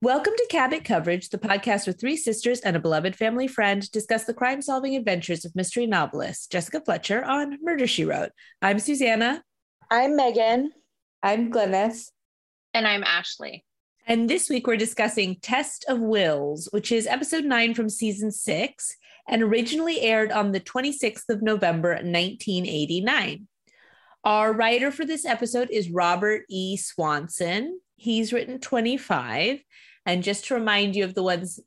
[0.00, 4.22] Welcome to Cabot Coverage, the podcast where three sisters and a beloved family friend discuss
[4.22, 8.30] the crime solving adventures of mystery novelist Jessica Fletcher on Murder She Wrote.
[8.62, 9.42] I'm Susanna.
[9.90, 10.70] I'm Megan.
[11.20, 12.12] I'm Glynis.
[12.72, 13.64] And I'm Ashley.
[14.06, 18.96] And this week we're discussing Test of Wills, which is episode nine from season six
[19.28, 23.48] and originally aired on the 26th of November, 1989.
[24.22, 26.76] Our writer for this episode is Robert E.
[26.76, 27.80] Swanson.
[27.96, 29.58] He's written 25.
[30.08, 31.60] And just to remind you of the ones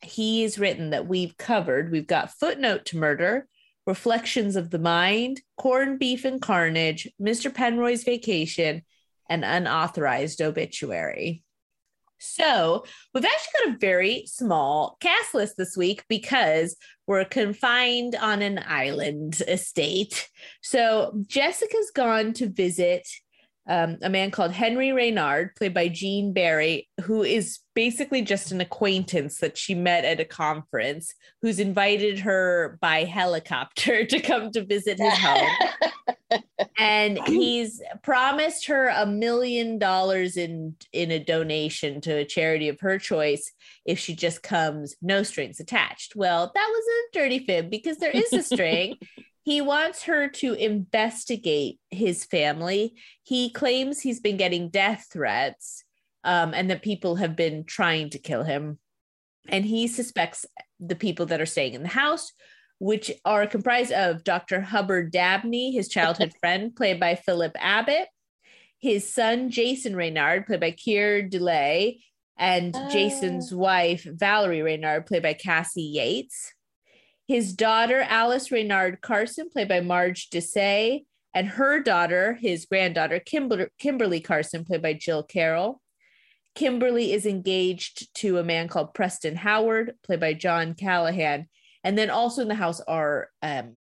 [0.00, 3.46] he's written that we've covered, we've got Footnote to Murder,
[3.86, 7.52] Reflections of the Mind, Corned Beef and Carnage, Mr.
[7.52, 8.80] Penroy's Vacation,
[9.28, 11.42] and Unauthorized Obituary.
[12.18, 18.40] So we've actually got a very small cast list this week because we're confined on
[18.40, 20.30] an island estate.
[20.62, 23.06] So Jessica's gone to visit
[23.68, 28.60] um, a man called Henry Reynard, played by Gene Barry, who is basically just an
[28.60, 34.64] acquaintance that she met at a conference, who's invited her by helicopter to come to
[34.64, 35.48] visit his home.
[36.78, 42.80] and he's promised her a million dollars in in a donation to a charity of
[42.80, 43.52] her choice
[43.84, 46.16] if she just comes no strings attached.
[46.16, 48.96] Well, that was a dirty fib because there is a string
[49.42, 52.94] he wants her to investigate his family.
[53.24, 55.84] He claims he's been getting death threats
[56.22, 58.78] um, and that people have been trying to kill him.
[59.48, 60.46] And he suspects
[60.78, 62.32] the people that are staying in the house,
[62.78, 64.60] which are comprised of Dr.
[64.60, 68.06] Hubbard Dabney, his childhood friend, played by Phillip Abbott,
[68.78, 71.98] his son, Jason Reynard, played by Keir Dullea,
[72.38, 72.88] and oh.
[72.90, 76.52] Jason's wife, Valerie Reynard, played by Cassie Yates
[77.28, 83.70] his daughter, Alice Reynard Carson, played by Marj Dusay, and her daughter, his granddaughter, Kimber-
[83.78, 85.80] Kimberly Carson, played by Jill Carroll.
[86.54, 91.48] Kimberly is engaged to a man called Preston Howard, played by John Callahan.
[91.84, 93.76] And then also in the house are um,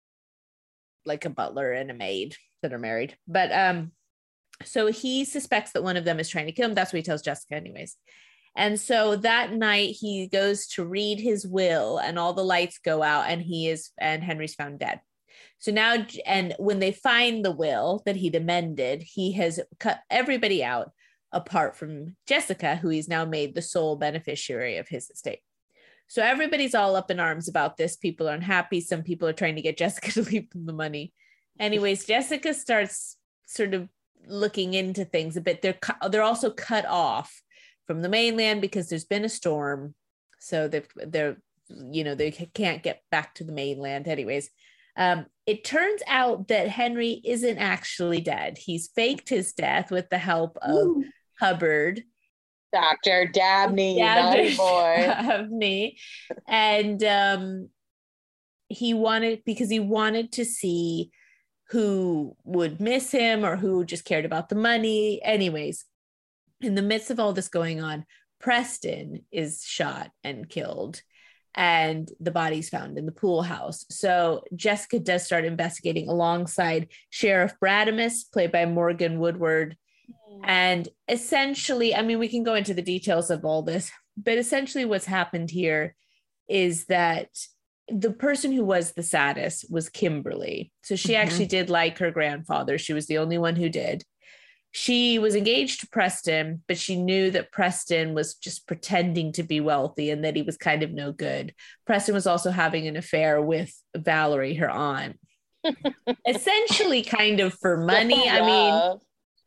[1.04, 3.16] like a butler and a maid that are married.
[3.28, 3.92] But um,
[4.64, 6.74] so he suspects that one of them is trying to kill him.
[6.74, 7.96] That's what he tells Jessica, anyways.
[8.56, 13.02] And so that night he goes to read his will and all the lights go
[13.02, 15.00] out and he is and Henry's found dead.
[15.58, 20.64] So now and when they find the will that he'd amended, he has cut everybody
[20.64, 20.92] out
[21.32, 25.40] apart from Jessica, who he's now made the sole beneficiary of his estate.
[26.08, 27.96] So everybody's all up in arms about this.
[27.96, 28.80] People are unhappy.
[28.80, 31.12] Some people are trying to get Jessica to leave them the money.
[31.58, 33.88] Anyways, Jessica starts sort of
[34.26, 35.62] looking into things a bit.
[35.62, 35.78] They're
[36.10, 37.42] they're also cut off
[37.86, 39.94] from the mainland because there's been a storm.
[40.40, 41.36] So they've, they're,
[41.68, 44.50] you know, they can't get back to the mainland, anyways.
[44.96, 48.58] Um, it turns out that Henry isn't actually dead.
[48.58, 51.04] He's faked his death with the help of Ooh.
[51.38, 52.02] Hubbard.
[52.72, 53.26] Dr.
[53.26, 54.94] Dabney, Dabney boy.
[54.98, 55.98] Dabney.
[56.48, 57.68] And um,
[58.68, 61.10] he wanted, because he wanted to see
[61.70, 65.20] who would miss him or who just cared about the money.
[65.22, 65.84] Anyways,
[66.60, 68.04] in the midst of all this going on,
[68.40, 71.00] Preston is shot and killed,
[71.54, 73.84] and the body's found in the pool house.
[73.90, 79.76] So Jessica does start investigating alongside Sheriff Brademus, played by Morgan Woodward.
[80.30, 80.40] Mm.
[80.44, 84.84] And essentially, I mean, we can go into the details of all this, but essentially,
[84.84, 85.94] what's happened here
[86.48, 87.28] is that
[87.88, 90.72] the person who was the saddest was Kimberly.
[90.82, 91.22] So she mm-hmm.
[91.22, 92.78] actually did like her grandfather.
[92.78, 94.04] She was the only one who did
[94.76, 99.58] she was engaged to Preston, but she knew that Preston was just pretending to be
[99.58, 101.54] wealthy and that he was kind of no good.
[101.86, 105.18] Preston was also having an affair with Valerie, her aunt,
[106.28, 108.28] essentially, kind of for money.
[108.28, 109.00] I mean,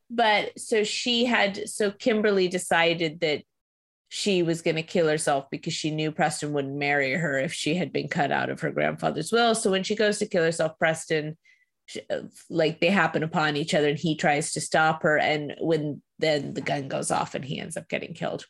[0.10, 3.44] but so she had, so Kimberly decided that
[4.08, 7.76] she was going to kill herself because she knew Preston wouldn't marry her if she
[7.76, 9.54] had been cut out of her grandfather's will.
[9.54, 11.38] So when she goes to kill herself, Preston
[12.50, 16.54] like they happen upon each other and he tries to stop her and when then
[16.54, 18.46] the gun goes off and he ends up getting killed.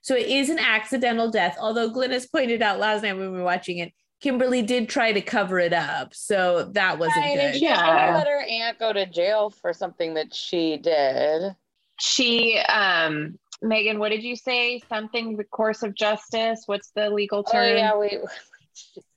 [0.00, 3.44] So it is an accidental death although glynis pointed out last night when we were
[3.44, 7.60] watching it kimberly did try to cover it up so that wasn't right, good.
[7.60, 8.14] yeah.
[8.14, 11.54] let her aunt go to jail for something that she did.
[11.98, 14.80] She um megan what did you say?
[14.88, 16.62] Something the course of justice?
[16.66, 18.18] What's the legal term oh, yeah we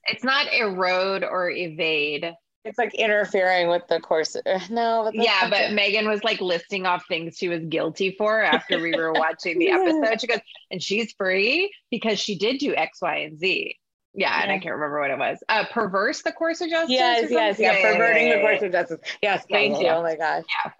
[0.04, 2.32] it's not erode or evade
[2.66, 4.36] it's like interfering with the course.
[4.68, 8.94] No, yeah, but Megan was like listing off things she was guilty for after we
[8.94, 10.20] were watching the episode.
[10.20, 10.40] She goes,
[10.70, 13.76] and she's free because she did do X, Y, and Z.
[14.14, 15.38] Yeah, yeah, and I can't remember what it was.
[15.48, 16.90] Uh, perverse the course of justice.
[16.90, 19.00] Yes, yes, yeah, yeah, perverting the course of justice.
[19.22, 19.88] Yes, thank you.
[19.88, 20.44] Oh my gosh.
[20.64, 20.72] Yeah.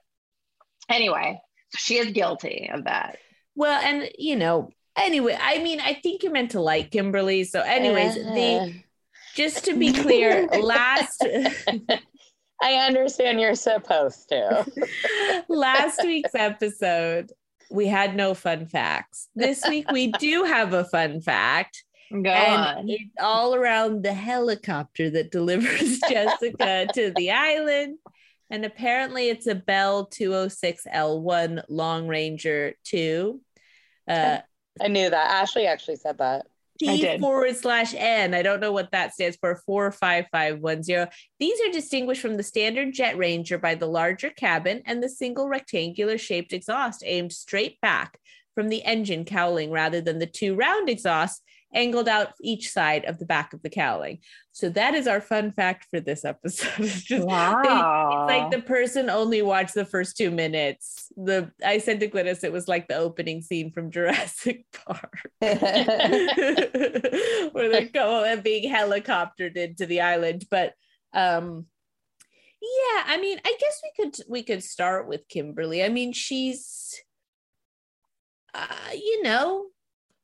[0.89, 1.41] Anyway,
[1.71, 3.19] so she is guilty of that.
[3.55, 7.45] Well, and you know, Anyway, I mean, I think you're meant to like Kimberly.
[7.45, 8.75] So, anyways, Uh, the
[9.37, 11.23] just to be clear, last
[12.63, 14.67] I understand you're supposed to.
[15.49, 17.33] last week's episode,
[17.71, 19.29] we had no fun facts.
[19.35, 21.85] This week we do have a fun fact.
[22.11, 22.89] Go and on.
[22.89, 27.99] it's all around the helicopter that delivers Jessica to the island.
[28.49, 33.41] And apparently it's a Bell 206L1 Long Ranger 2.
[34.09, 34.39] Uh,
[34.81, 35.31] I knew that.
[35.43, 36.47] Ashley actually said that.
[36.79, 38.35] T forward slash N.
[38.35, 39.63] I don't know what that stands for.
[39.67, 41.09] 45510.
[41.39, 45.49] These are distinguished from the standard Jet Ranger by the larger cabin and the single
[45.49, 48.19] rectangular shaped exhaust aimed straight back
[48.55, 51.43] from the engine cowling rather than the two round exhausts
[51.75, 54.21] angled out each side of the back of the cowling.
[54.53, 56.71] So that is our fun fact for this episode.
[56.79, 58.27] It's just Wow.
[58.29, 61.13] it's like the person only watched the first two minutes.
[61.17, 65.21] The I said to Glynis, it was like the opening scene from Jurassic Park.
[65.41, 65.55] where
[67.69, 70.45] they're going being helicoptered into the island.
[70.51, 70.73] But
[71.13, 71.67] um
[72.63, 75.85] yeah, I mean, I guess we could we could start with Kimberly.
[75.85, 77.01] I mean, she's
[78.55, 79.67] uh, you know,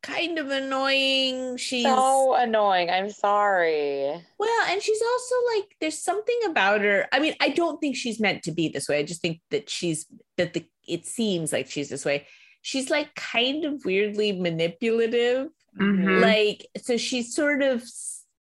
[0.02, 1.56] kind of annoying.
[1.56, 2.90] She's so annoying.
[2.90, 4.12] I'm sorry.
[4.38, 7.06] well, and she's also like, there's something about her.
[7.12, 8.98] I mean, I don't think she's meant to be this way.
[8.98, 10.06] I just think that she's
[10.36, 12.26] that the it seems like she's this way.
[12.62, 15.48] She's like kind of weirdly manipulative.
[15.80, 16.20] Mhm.
[16.20, 17.82] Like, so she sort of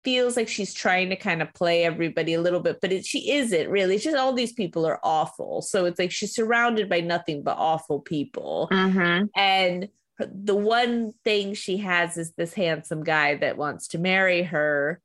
[0.04, 3.32] feels like she's trying to kind of play everybody a little bit, but it, she
[3.32, 3.96] isn't really.
[3.96, 5.60] It's just all these people are awful.
[5.60, 9.28] So it's like she's surrounded by nothing but awful people Mhm.
[9.36, 9.88] and
[10.18, 15.00] the one thing she has is this handsome guy that wants to marry her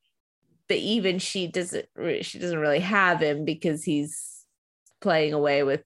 [0.68, 1.86] but even she doesn't
[2.22, 4.46] she doesn't really have him because he's
[5.02, 5.84] playing away with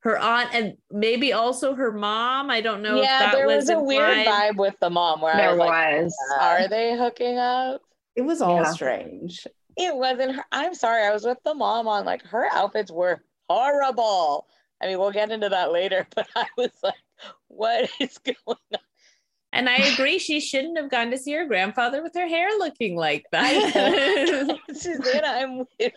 [0.00, 3.66] her aunt and maybe also her mom i don't know if yeah, that there was,
[3.66, 4.26] was a weird implied.
[4.54, 7.80] vibe with the mom where I There was like, are they hooking up?
[8.14, 8.70] It was all Yeah.
[8.72, 9.46] strange.
[9.76, 10.44] It wasn't her.
[10.52, 11.04] I'm sorry.
[11.04, 14.46] I was with the mom on like her outfits were horrible.
[14.82, 16.94] I mean, we'll get into that later, but I was like,
[17.48, 18.80] what is going on?
[19.52, 22.96] and i agree she shouldn't have gone to see her grandfather with her hair looking
[22.96, 25.90] like that Susanna, I'm with you.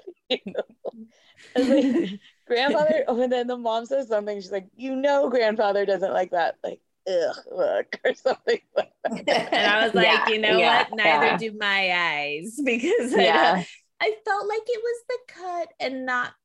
[1.55, 4.39] Like, grandfather, oh, and then the mom says something.
[4.39, 6.55] She's like, you know, grandfather doesn't like that.
[6.63, 9.51] Like, ugh, look, or something like that.
[9.53, 11.37] and i was like Yeah, you know yeah, what neither yeah.
[11.37, 13.63] do my eyes because I Yeah.
[14.01, 16.38] I felt like it was the cut and not the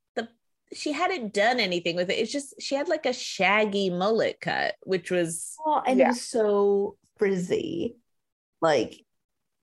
[0.73, 2.15] she hadn't done anything with it.
[2.19, 6.07] It's just she had like a shaggy mullet cut, which was Well, and Yeah.
[6.07, 7.97] it was so frizzy.
[8.61, 8.95] Like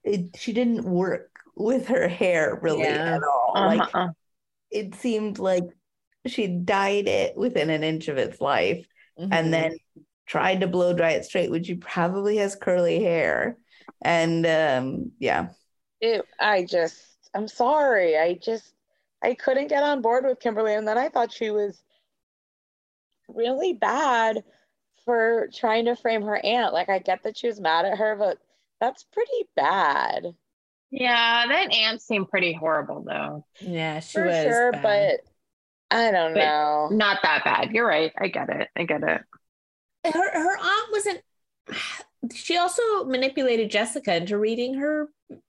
[0.04, 3.16] it, she didn't work with her hair really Yeah.
[3.16, 3.52] at all.
[3.54, 4.08] Like Uh-huh.
[4.70, 5.64] it seemed like
[6.26, 8.86] she dyed it within an inch of its life
[9.18, 9.28] Mhm.
[9.32, 9.78] and then
[10.26, 13.58] tried to blow dry it straight, which she probably has curly hair.
[14.02, 15.50] And um, yeah,
[16.00, 17.00] It, I just,
[17.34, 18.18] I'm sorry.
[18.18, 18.72] I just,
[19.22, 20.74] I couldn't get on board with Kimberly.
[20.74, 21.82] And then I thought she was
[23.28, 24.42] really bad
[25.04, 26.72] for trying to frame her aunt.
[26.72, 28.38] Like, I get that she was mad at her, but
[28.80, 30.26] that's pretty bad
[30.90, 33.44] Yeah, that aunt seemed pretty horrible though.
[33.60, 34.72] yeah, she for was sure.
[34.72, 34.82] bad.
[34.82, 36.88] But I don't But- know.
[36.90, 37.70] Not that bad.
[37.72, 38.12] You're right.
[38.18, 38.68] I get it.
[38.76, 39.20] I get it.
[40.04, 41.22] her her aunt wasn't
[42.34, 45.40] she also manipulated Jessica into reading her sto-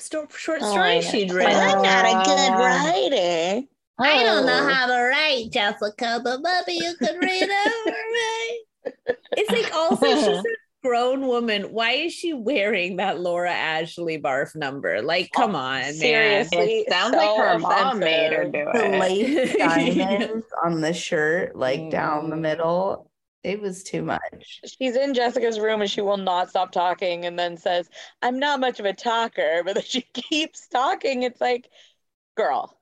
[0.00, 1.10] short Oh, I stories know.
[1.10, 1.52] she'd But written.
[1.56, 3.66] I'm not a good writer.
[4.02, 4.68] I don't know Oh.
[4.72, 8.60] how to write, Jessica, but maybe you could read over me.
[9.36, 10.42] It's like also she's a
[10.82, 11.64] grown woman.
[11.64, 15.02] Why is she wearing that Laura Ashley barf number?
[15.02, 15.92] Like, come on, man.
[15.94, 16.78] seriously.
[16.80, 18.00] It sounds so like her mom offensive.
[18.00, 18.72] made her do it.
[18.72, 18.98] the it.
[18.98, 22.40] lace diamonds on the shirt, like down the Mm.
[22.40, 23.09] middle,
[23.42, 24.60] it was too much.
[24.64, 27.88] She's in Jessica's room and she will not stop talking and then says,
[28.22, 31.22] I'm not much of a talker, but then she keeps talking.
[31.22, 31.68] It's like,
[32.36, 32.76] girl.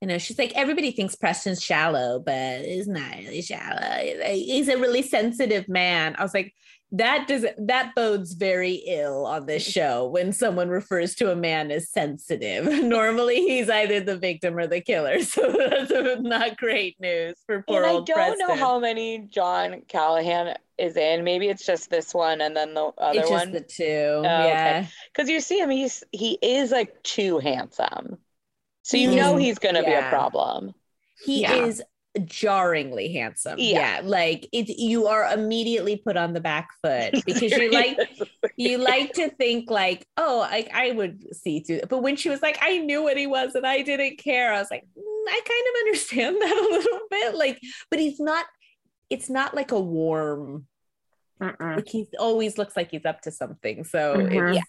[0.00, 4.00] You know, she's like, everybody thinks Preston's shallow, but he's not really shallow.
[4.26, 6.14] He's a really sensitive man.
[6.16, 6.54] I was like,
[6.92, 9.72] that does that bodes very ill on this mm.
[9.72, 12.64] show when someone refers to a man as sensitive.
[12.82, 17.84] Normally, he's either the victim or the killer, so that's not great news for poor
[17.84, 21.24] and I don't know how many John Callahan is in.
[21.24, 23.52] Maybe it's just this one and then the other it's just one.
[23.52, 24.86] the two, oh, yeah.
[25.12, 28.16] Because you see him, he's he is like too handsome.
[28.82, 30.72] So you He know he's gonna be a problem.
[31.22, 31.66] He Yeah.
[31.66, 31.82] is
[32.18, 33.58] jarringly handsome.
[33.58, 34.00] Yeah.
[34.00, 34.00] Yeah.
[34.04, 34.68] like it.
[34.68, 37.96] You are immediately put on the back foot because you like
[38.56, 41.88] you like to think like, oh, like I would see through it.
[41.88, 44.58] But when she was like, I knew what he was and I didn't care, I
[44.58, 47.34] was like, "Mm, I kind of understand that a little bit.
[47.34, 47.60] Like,
[47.90, 48.46] but he's not,
[49.10, 50.66] it's not like a warm
[51.40, 51.76] Mm-mm.
[51.76, 53.84] like he always looks like he's up to something.
[53.84, 54.48] So Mhm.
[54.48, 54.62] it's, Yeah.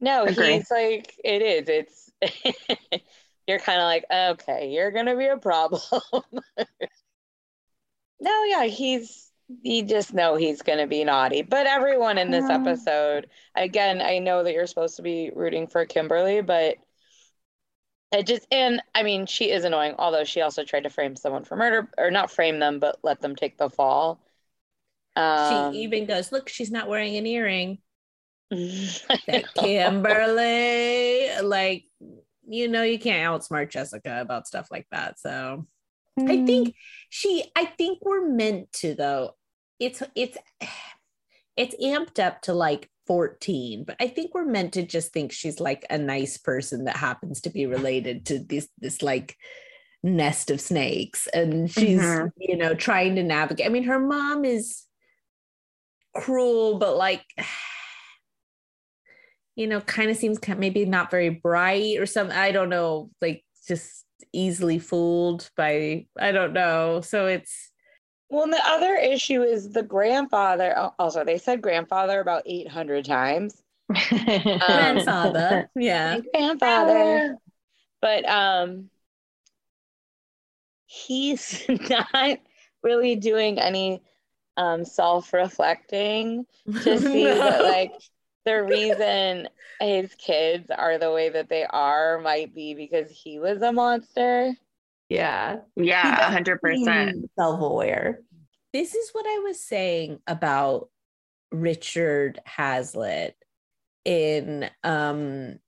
[0.00, 0.54] No, Agree.
[0.54, 1.68] he's like it is.
[1.68, 2.10] It's
[3.46, 5.80] you're kind of like, okay, you're gonna be a problem.
[8.20, 9.30] no, yeah, he's
[9.62, 11.42] you just know he's gonna be naughty.
[11.42, 15.84] But everyone in this episode, again, I know that you're supposed to be rooting for
[15.84, 16.78] Kimberly, but
[18.12, 21.44] it just and I mean she is annoying, although she also tried to frame someone
[21.44, 24.20] for murder or not frame them, but let them take the fall.
[25.16, 27.78] Um, she even goes, look, she's not wearing an earring.
[29.54, 31.84] Kimberly, like,
[32.48, 35.18] you know, you can't outsmart Jessica about stuff like that.
[35.18, 35.66] So
[36.18, 36.46] I Mm.
[36.46, 36.74] think
[37.08, 39.32] she, I think we're meant to though.
[39.80, 40.38] It's it's
[41.56, 45.60] it's amped up to like 14, but I think we're meant to just think she's
[45.60, 49.36] like a nice person that happens to be related to this this like
[50.02, 52.30] nest of snakes and she's Mhm.
[52.36, 53.66] you know trying to navigate.
[53.66, 54.82] I mean her mom is
[56.14, 57.24] cruel but like
[59.56, 62.36] you know kind of seems ki- maybe not very bright or something.
[62.36, 67.00] I don't know, like just easily fooled by I don't know.
[67.00, 67.70] So it's
[68.30, 70.72] Well, and the other issue is the grandfather.
[70.76, 73.62] al- Also, they said grandfather about 800 times.
[74.08, 75.70] grandfather.
[75.76, 76.20] yeah.
[76.32, 77.36] Grandfather.
[78.00, 78.90] But um
[80.86, 82.38] he's not
[82.82, 84.02] really doing any
[84.56, 86.46] um self-reflecting
[86.82, 87.92] to see that like
[88.44, 89.48] the reason
[89.80, 94.52] his kids are the way that they are might be because he was a monster.
[95.08, 95.58] Yeah.
[95.76, 97.30] yeah, hundred percent.
[97.38, 98.20] Self aware.
[98.72, 100.88] this is what I was saying about
[101.52, 103.36] Richard Hazlitt
[104.04, 105.58] in um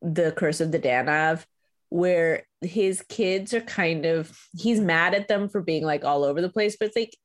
[0.00, 1.44] the Curse of the Daanav,
[1.88, 6.40] where his kids are kind of he's mad at them for being like all over
[6.40, 7.16] the place, but it's like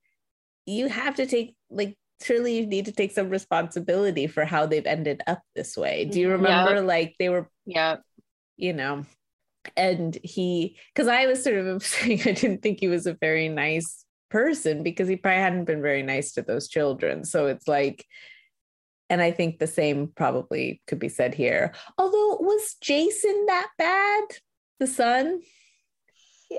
[0.66, 4.86] you have to take like surely you need to take some responsibility for how they've
[4.86, 6.06] ended up this way.
[6.06, 6.32] Do you Mhm.
[6.34, 7.98] remember like they were Yeah.
[8.58, 9.06] you know
[9.78, 13.48] and he because i was sort of saying i didn't think he was a very
[13.48, 18.06] nice person because he probably hadn't been very nice to those children so it's like
[19.10, 24.24] and i think the same probably could be said here although was jason that bad
[24.80, 25.40] the son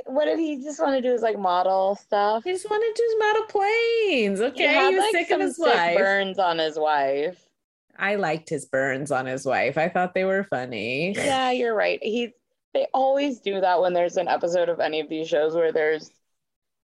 [0.07, 2.45] What did he just want to do is like model stuff?
[2.45, 5.57] he just wanted to model planes okay he had he was like sick of his
[5.57, 7.39] sick wife burns on his wife.
[7.99, 11.99] i liked his burns on his wife i thought they were funny Yeah, you're right.
[12.03, 12.33] He
[12.73, 16.11] they always do that when there's an episode of any of these shows where there's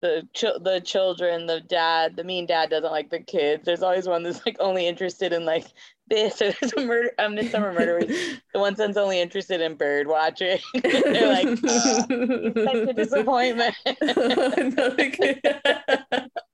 [0.02, 3.66] the ch- the children, the dad, the mean dad doesn't like the kids.
[3.66, 5.66] There's always one that's like only interested in like
[6.08, 6.42] this.
[6.42, 8.00] Or there's a murder, a midsummer murder.
[8.00, 8.08] where
[8.54, 10.60] The one son's only interested in bird watching.
[10.84, 11.56] They're like, "Uh,
[12.66, 13.76] such a disappointment.
[13.86, 15.40] No, they-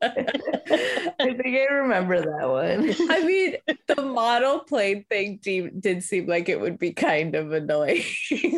[0.02, 2.94] I think I remember that one.
[3.12, 3.56] I mean,
[3.88, 8.04] the model plane thing de- did seem like it would be kind of annoying,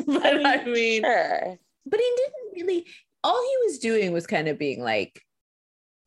[0.05, 1.57] but I mean, sure.
[1.85, 2.85] but he didn't really.
[3.23, 5.21] All he was doing was kind of being like,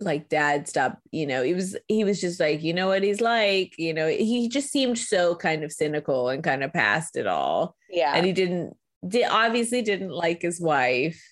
[0.04, 0.98] like, Dad, stop.
[1.10, 3.74] You know, he was he was just like, you know what he's like.
[3.78, 7.76] You know, he just seemed so kind of cynical and kind of past it all,
[7.90, 8.12] Yeah.
[8.14, 11.22] and he didn't did obviously didn't like his wife.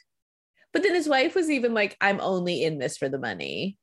[0.72, 3.76] But then his wife was even like, I'm only in this for the money.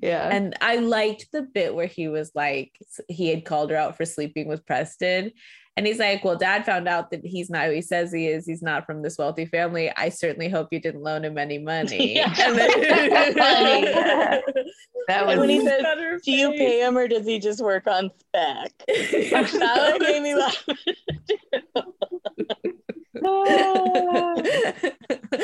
[0.00, 0.28] Yeah.
[0.28, 2.72] And I liked the bit where he was like,
[3.08, 5.32] he had called her out for sleeping with Preston.
[5.76, 8.44] And he's like, Well, dad found out that he's not who he says he is.
[8.46, 9.92] He's not from this wealthy family.
[9.96, 12.14] I certainly hope you didn't loan him any money.
[12.16, 12.34] Yeah.
[12.36, 12.80] And then-
[15.08, 18.10] that was when he her Do you pay him or does he just work on
[18.18, 18.72] spec?
[18.88, 20.64] That made me laugh.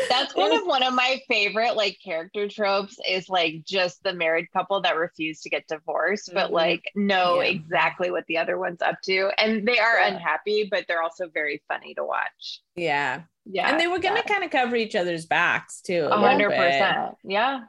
[0.09, 4.51] That's kind of one of my favorite like character tropes is like just the married
[4.53, 6.55] couple that refuse to get divorced, but Mhm.
[6.55, 7.49] like know Yeah.
[7.49, 9.31] exactly what the other one's up to.
[9.39, 10.09] And they are Yeah.
[10.09, 12.61] unhappy, but they're also very funny to watch.
[12.77, 13.23] yeah.
[13.47, 13.69] Yeah.
[13.71, 14.33] and they were gonna yeah.
[14.35, 16.09] kind of cover each other's backs too.
[16.11, 17.17] a hundred percent.
[17.25, 17.61] Yeah.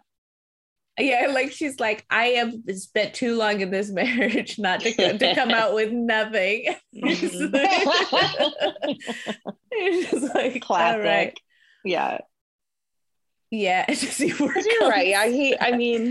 [0.98, 5.36] Yeah, like she's like, I have spent too long in this marriage not to, to
[5.36, 6.74] come out with nothing.
[9.72, 11.04] It's just like Classic.
[11.04, 11.40] right.
[11.84, 12.20] Yeah.
[13.52, 14.28] Yeah, just he.
[14.28, 15.08] You're right.
[15.08, 15.58] Yeah, he.
[15.60, 16.02] I mean,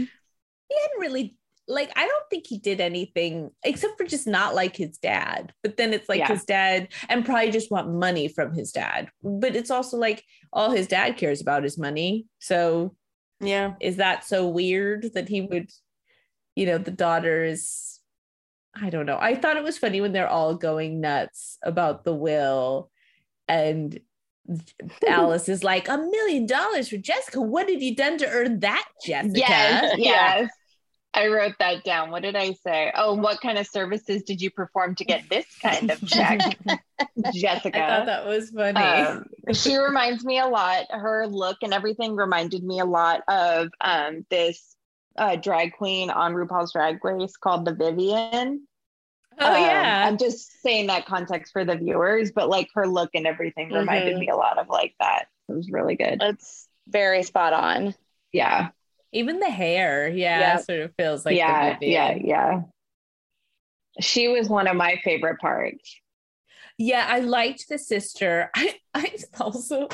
[0.69, 1.37] he hadn't really
[1.67, 5.53] like I don't think he did anything except for just not like his dad.
[5.63, 6.29] But then it's like Yeah.
[6.29, 9.09] his dad and probably just want money from his dad.
[9.23, 10.23] But it's also like
[10.53, 12.27] all his dad cares about is money.
[12.39, 12.95] So
[13.47, 13.75] yeah.
[13.81, 15.71] is that so weird that he would,
[16.55, 18.01] you know, the daughter is
[18.77, 19.19] I don't know.
[19.21, 22.91] I thought it was funny when they're all going nuts about the will
[23.47, 23.99] and
[25.09, 27.41] Alice is like a million dollars for Jessica.
[27.41, 29.39] What have you done to earn that, Jessica?
[29.39, 29.95] Yes.
[29.99, 30.51] Yes.
[31.15, 32.11] I wrote that down.
[32.11, 32.93] What did I say?
[32.95, 36.59] Oh, what kind of services did you perform to get this kind of check,
[37.31, 37.77] Jessica?
[37.83, 38.81] I thought that was funny.
[38.81, 40.87] Um, she reminds me a lot.
[40.91, 44.77] Her look and everything reminded me a lot of um, this
[45.17, 48.67] uh, drag queen on RuPaul's Drag Race called the Vivienne.
[49.41, 50.05] oh Um, yeah.
[50.09, 54.17] I'm just saying that context for the viewers, but like her look and everything reminded
[54.17, 54.21] Mhm.
[54.21, 55.27] me a lot of like that.
[55.49, 56.19] It was really good.
[56.23, 57.95] It's very spot on.
[58.33, 58.71] Yeah,
[59.15, 60.57] Even the hair, yeah, Yeah.
[60.59, 62.63] sort of feels like yeah, yeah, yeah.
[64.01, 65.97] She was one of my favorite parts.
[66.77, 68.51] Yeah, I liked the sister.
[68.57, 69.89] I, I also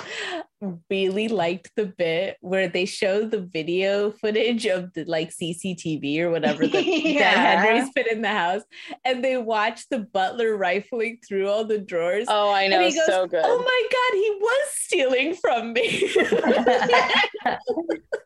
[0.89, 6.31] really liked the bit where they show the video footage of the like CCTV or
[6.31, 7.35] whatever that, Yeah.
[7.35, 8.63] that Henry's put in the house,
[9.05, 12.27] and they watch the butler rifling through all the drawers.
[12.29, 13.43] Oh, I know, and he goes, so good.
[13.45, 16.09] Oh my god, he was stealing from me.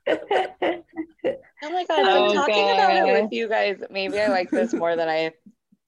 [1.67, 3.79] Oh my god, So I'm talking about it with you guys.
[3.91, 5.33] Maybe I like this more than I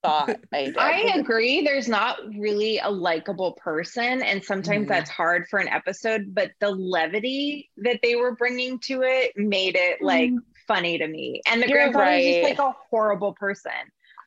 [0.07, 0.77] thought I did.
[0.79, 1.63] I agree.
[1.63, 4.89] There's not really a likable person, and sometimes Mhm.
[4.89, 6.35] that's hard for an episode.
[6.35, 10.31] But the levity that they were bringing to it made it like
[10.67, 11.43] funny to me.
[11.47, 13.73] And the You're grandfather's just like a horrible person,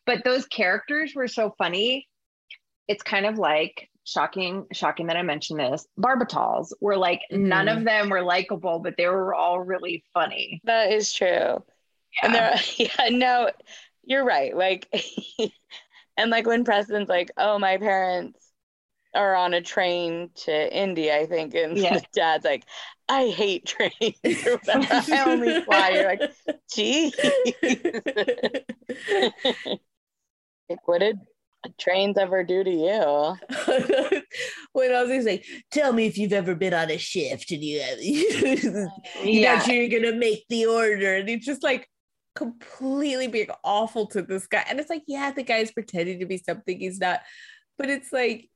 [0.06, 2.08] but those characters were so funny.
[2.88, 5.86] It's kind of like shocking, shocking that I mentioned this.
[6.00, 10.62] Barbitals were like none of them were likable, but they were all really funny.
[10.64, 11.64] That is true.
[12.24, 12.56] And Yeah.
[12.56, 13.52] there, yeah, no,
[14.10, 14.56] you're right.
[14.58, 14.90] Like,
[16.18, 18.40] and like when Preston's like, "Oh, my parents
[19.16, 22.00] are on a train to India," I think, and Yeah.
[22.00, 22.66] the dad's like,
[23.10, 23.94] "I hate trains."
[25.14, 25.92] I only fly.
[25.92, 26.24] You're like,
[26.74, 27.14] "Gee,
[30.70, 31.20] like, what did
[31.80, 33.38] trains ever do to you?"
[34.74, 37.82] when I was like, tell me if you've ever been on a shift and you
[39.24, 39.60] you're Yeah.
[39.60, 41.90] sure you're gonna make the order, and it's just like
[42.36, 44.64] completely being awful to this guy.
[44.70, 47.22] And it's like, yeah, the guy's pretending to be something he's not,
[47.78, 48.50] but it's like,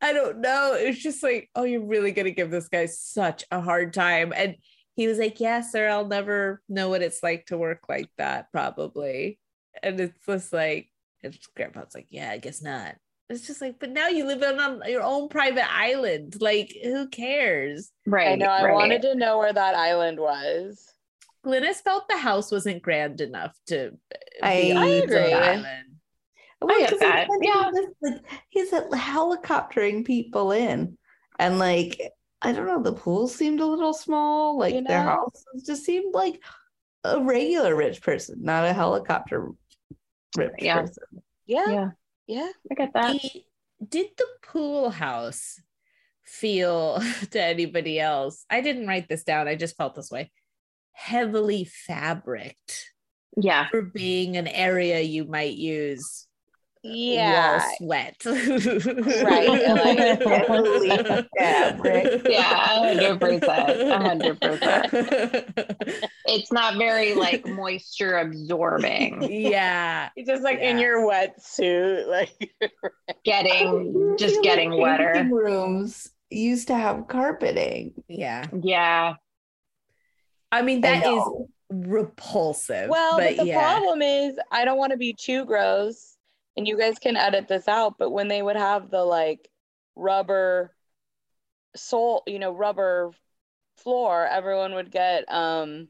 [0.00, 0.74] I don't know.
[0.74, 4.32] It's just like, oh, you're really gonna give this guy such a hard time.
[4.34, 4.56] And
[4.94, 8.50] he was like, Yeah, sir, I'll never know what it's like to work like that,
[8.52, 9.38] probably.
[9.82, 10.88] And it's just like,
[11.22, 12.96] and grandpa's like, Yeah, I guess not.
[13.30, 16.36] It's just like, but now you live on, on your own private island.
[16.40, 17.90] Like, who cares?
[18.06, 18.32] Right.
[18.32, 18.46] I know.
[18.46, 18.74] I right.
[18.74, 20.91] wanted to know where that island was.
[21.44, 23.92] Glynis felt the house wasn't grand enough to
[24.42, 25.32] I- be on I agree.
[25.32, 25.86] island.
[26.60, 27.26] Well, get 'cause that.
[27.40, 27.70] he- Yeah.
[28.02, 30.96] like, he's a helicoptering people in,
[31.38, 32.00] and like
[32.44, 34.58] I don't know, the pool seemed a little small.
[34.58, 35.10] Like You their know?
[35.10, 36.40] house just seemed like
[37.04, 39.48] a regular rich person, not a helicopter
[40.36, 40.80] rich Yeah.
[40.80, 41.04] person.
[41.46, 41.90] Yeah, Yeah,
[42.26, 42.48] yeah.
[42.70, 43.12] I get that.
[43.22, 43.44] The-
[43.88, 45.60] did the pool house
[46.24, 46.98] feel
[47.30, 48.44] to anybody else?
[48.50, 49.46] I didn't write this down.
[49.48, 50.30] I just felt this way.
[50.92, 52.90] Heavily fabriced
[53.36, 53.68] Yeah.
[53.68, 56.26] for being an area you might use
[56.84, 57.62] Yeah.
[57.78, 58.16] sweat.
[58.24, 62.26] Right, like- fabric.
[62.28, 64.90] Yeah, hundred percent, hundred percent.
[66.26, 69.22] It's not very like moisture absorbing.
[69.30, 70.08] yeah.
[70.16, 72.32] You're just like in your wetsuit, like
[73.24, 75.28] Getting just getting wetter.
[75.30, 77.94] Rooms used to have carpeting.
[78.08, 78.46] Yeah.
[78.62, 79.14] Yeah.
[80.52, 81.22] I mean, I that is
[81.70, 82.90] repulsive.
[82.90, 83.58] Well, but, the yeah.
[83.58, 86.16] problem is I don't want to be too gross,
[86.56, 89.48] and you guys can edit this out, but when they would have the like
[89.96, 90.74] rubber
[91.74, 93.12] sole, you know, rubber
[93.78, 95.88] floor, everyone would get um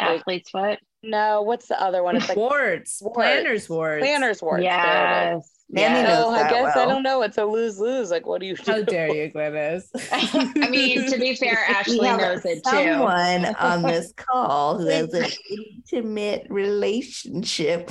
[0.00, 0.78] Like- Athlete's foot.
[1.02, 2.16] no, what's the other one?
[2.16, 3.18] It's like warts, warts.
[3.18, 4.00] plantar warts.
[4.02, 4.62] planner's warts.
[4.62, 5.42] There it is.
[5.44, 5.55] Yes.
[5.68, 6.08] Nanny yes.
[6.08, 7.22] knows So I that guess I don't know.
[7.22, 8.10] It's a lose lose.
[8.10, 8.70] Like, what do you do?
[8.70, 9.84] How dare you, Glynis?
[10.62, 12.70] I mean, to be fair, Ashley we knows it too.
[12.70, 17.90] someone on this call who has an intimate relationship.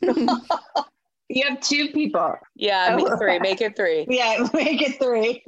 [0.00, 2.36] You have two people.
[2.56, 3.18] Yeah, make oh.
[3.18, 3.38] three.
[3.38, 4.06] Make it three.
[4.08, 5.44] Yeah, make it three.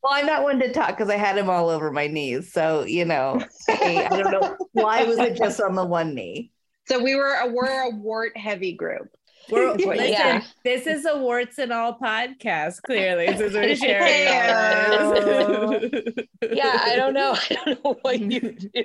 [0.00, 2.52] Well, I'm not one to talk because I had him all over my knees.
[2.52, 4.56] So, you know, I, I don't know.
[4.72, 6.52] Why was it just on the one knee?
[6.86, 9.08] So we were a we're a wart heavy group.
[9.50, 10.42] We're, That's what you listen, Yeah.
[10.64, 14.98] this is a warts and all podcast, clearly, since we're sharing Yeah.
[15.00, 16.12] all this.
[16.52, 17.32] Yeah, I don't know.
[17.50, 18.84] I don't know what you do.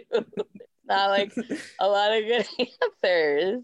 [0.86, 1.34] Not like
[1.80, 2.48] a lot of good
[3.04, 3.64] answers.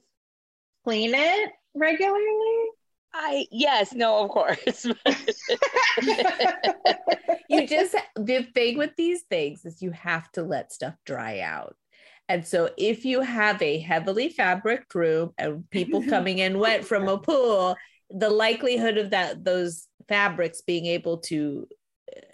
[0.84, 2.66] Clean it regularly.
[3.14, 4.86] I yes, no, of course.
[7.50, 11.76] you just the thing with these things is you have to let stuff dry out.
[12.30, 17.08] And so if you have a heavily fabric room and people coming in wet from
[17.10, 17.76] a pool,
[18.12, 21.68] the likelihood of that those fabrics being able to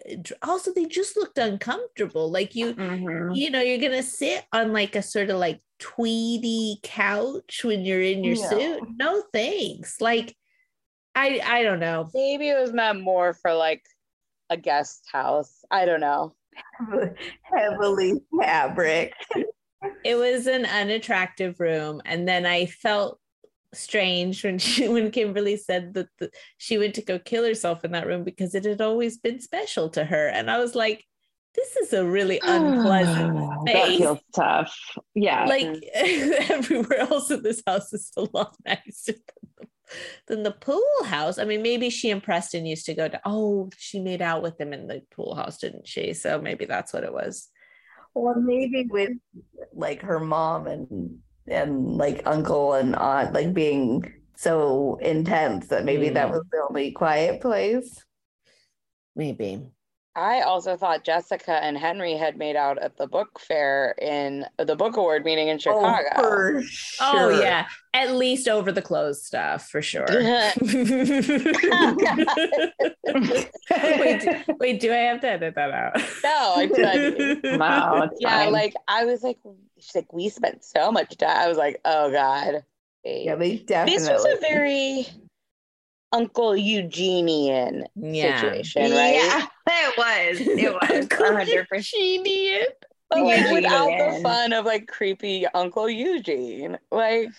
[0.09, 3.35] uh, also they just looked uncomfortable like you Mhm.
[3.35, 8.01] you know you're gonna sit on like a sort of like tweedy couch when you're
[8.01, 8.49] in your No.
[8.49, 8.83] suit.
[8.97, 9.99] No thanks.
[9.99, 10.35] Like
[11.15, 12.09] I I don't know.
[12.13, 13.83] Maybe it was meant more for like
[14.49, 15.63] a guest house.
[15.71, 16.35] I don't know.
[17.43, 19.13] Heavily fabric.
[20.03, 23.19] It was an unattractive room and then I felt
[23.73, 27.91] strange when she when Kimberly said that the, she went to go kill herself in
[27.91, 31.05] that room because it had always been special to her and I was like
[31.55, 33.99] this is a really unpleasant that space.
[33.99, 34.77] feels tough.
[35.13, 35.45] Yeah.
[35.45, 39.67] like everywhere else in this house is a lot nicer than the,
[40.27, 41.37] than the pool house.
[41.37, 43.19] I mean, maybe she and Preston used to go to.
[43.25, 46.13] Oh, she made out with him in the pool house, didn't she?
[46.13, 47.49] So maybe that's what it was.
[48.15, 49.11] Or maybe with
[49.73, 56.09] like her mom and and like uncle and aunt like being so intense that maybe
[56.09, 56.31] that Mm.
[56.31, 58.03] was the only quiet place.
[59.15, 59.61] Maybe.
[60.15, 64.75] I also thought Jessica and Henry had made out at the book fair in the
[64.75, 66.07] book award meeting in Chicago.
[66.15, 67.05] Oh, for sure.
[67.05, 70.05] Oh yeah, at least over the clothes stuff for sure.
[70.09, 70.53] wait,
[74.21, 75.97] do, wait, do I have to edit that out?
[76.23, 77.59] No, I couldn't.
[77.59, 78.09] wow.
[78.17, 78.53] Yeah, fine.
[78.53, 79.39] like I was like,
[79.79, 81.35] she's like, we spent so much time.
[81.35, 82.63] I was like, oh god.
[83.03, 83.99] Yeah, they definitely.
[83.99, 85.07] this was a very
[86.15, 88.41] Uncle Eugenian Yeah.
[88.41, 89.15] situation, right?
[89.15, 90.39] Yeah, it was.
[90.47, 91.91] It was Uncle 100%.
[91.93, 92.65] Eugenian.
[93.09, 93.53] But like Eugene.
[93.53, 96.77] without the fun of like creepy Uncle Eugene.
[96.91, 97.29] Like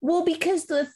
[0.00, 0.88] Well, because the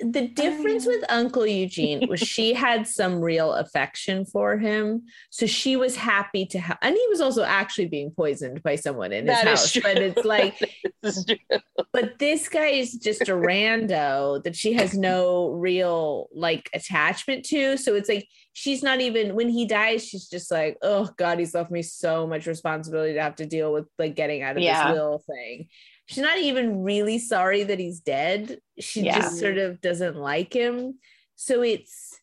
[0.00, 5.46] the oh, difference with Uncle Eugene was she had some real affection for him, so
[5.46, 9.26] she was happy to have, and he was also actually being poisoned by someone in
[9.26, 9.72] his That is house.
[9.72, 9.82] true.
[9.82, 10.56] But it's like,
[11.02, 11.58] is true.
[11.92, 17.76] but this guy is just a rando that she has no real like attachment to.
[17.76, 21.54] So it's like she's not even when he dies, she's just like, oh God, he's
[21.54, 24.88] left me so much responsibility to have to deal with like getting out of Yeah.
[24.88, 25.68] this will thing.
[26.08, 28.60] She's not even really sorry that he's dead.
[28.78, 29.18] She Yeah.
[29.20, 30.98] just sort of doesn't like him.
[31.36, 32.18] So it's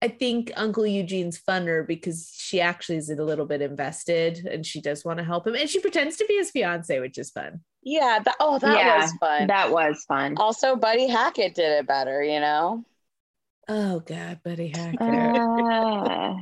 [0.00, 4.80] I think Uncle Eugene's funner because she actually is a little bit invested and she
[4.80, 5.54] does want to help him.
[5.54, 7.60] And she pretends to be his fiance, which is fun.
[7.84, 9.46] Yeah, that, oh, that Yeah, was fun.
[9.46, 10.34] That was fun.
[10.38, 12.84] also, Buddy Hackett did it better, you know?
[13.68, 15.00] Oh God, Buddy Hackett.
[15.00, 16.34] Uh,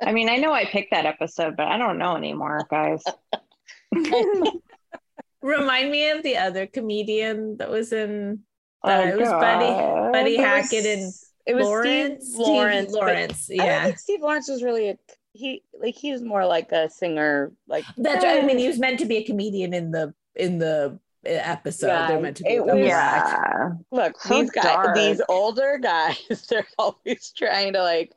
[0.00, 3.02] I mean, I know I picked that episode, but I don't know anymore, guys.
[5.42, 8.40] Remind me of the other comedian that was in
[8.84, 10.12] Oh, Uh, it was Buddy- God.
[10.12, 11.12] Buddy It was- Hackett and
[11.46, 12.26] It was Lawrence.
[12.32, 12.92] Steve Lawrence.
[12.92, 13.50] but Lawrence.
[13.50, 13.84] I Yeah.
[13.84, 14.98] think Steve Lawrence was really a
[15.34, 18.42] he like he was more like a singer, like That's right.
[18.42, 21.88] I mean, he was meant to be a comedian in the in the uh, episode.
[21.88, 22.60] Yeah, They're meant to be.
[22.60, 23.70] was- Yeah.
[23.90, 24.94] look, So these guys dark.
[24.96, 26.16] these older guys,
[26.50, 28.12] they're always trying to like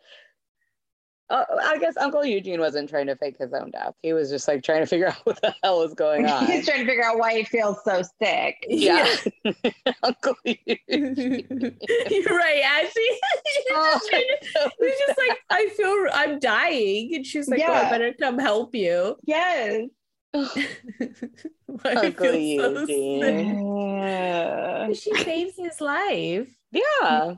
[1.32, 3.94] uh, I guess Uncle Eugene wasn't trying to fake his own death.
[4.02, 6.46] He was just like trying to figure out what the hell was going on.
[6.46, 8.64] He's trying to figure out why he feels so sick.
[8.68, 9.08] yeah.
[10.04, 10.86] Uncle Eugene.
[10.88, 12.62] You're right.
[12.64, 17.48] Actually, he's Oh, just trying to- he's just like, I feel I'm dying, and she's
[17.50, 17.90] like, oh, I Yeah.
[17.90, 19.16] better come help you.
[19.24, 19.88] Yes.
[20.34, 20.56] Uncle
[22.12, 23.68] feel so Eugene.
[23.98, 24.94] Yeah.
[24.94, 26.50] She saves his life.
[26.72, 27.36] yeah.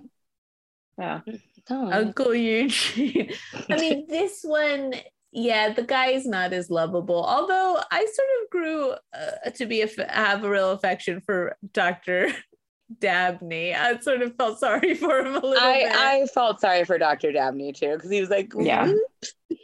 [0.97, 1.21] Yeah.
[1.69, 1.91] Oh.
[1.91, 3.31] Uncle Eugene.
[3.69, 4.93] I mean, this one,
[5.31, 7.23] yeah, the guy is not as lovable.
[7.23, 11.55] Although I sort of grew uh, to be a f- have a real affection for
[11.71, 12.29] Doctor
[12.99, 13.73] Dabney.
[13.73, 15.61] I sort of felt sorry for him a little bit.
[15.61, 17.31] I, I felt sorry for Dr.
[17.31, 18.91] Dabney too, because he was like, Yeah.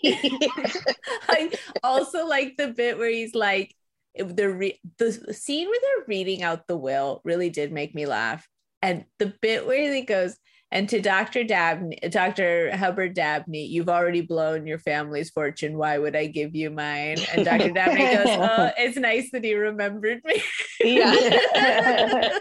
[0.06, 1.52] I
[1.84, 3.76] also like the bit where he's like
[4.16, 8.48] the re- the scene where they're reading out the will really did make me laugh.
[8.82, 10.38] And the bit where he goes,
[10.72, 11.44] and to Dr.
[11.44, 12.76] Dabney, Dr.
[12.76, 15.78] Hubbard Dabney, you've already blown your family's fortune.
[15.78, 17.18] Why would I give you mine?
[17.34, 17.72] And Dr.
[17.72, 20.44] Dabney goes, Oh, it's nice that he remembered me.
[20.84, 21.14] yeah.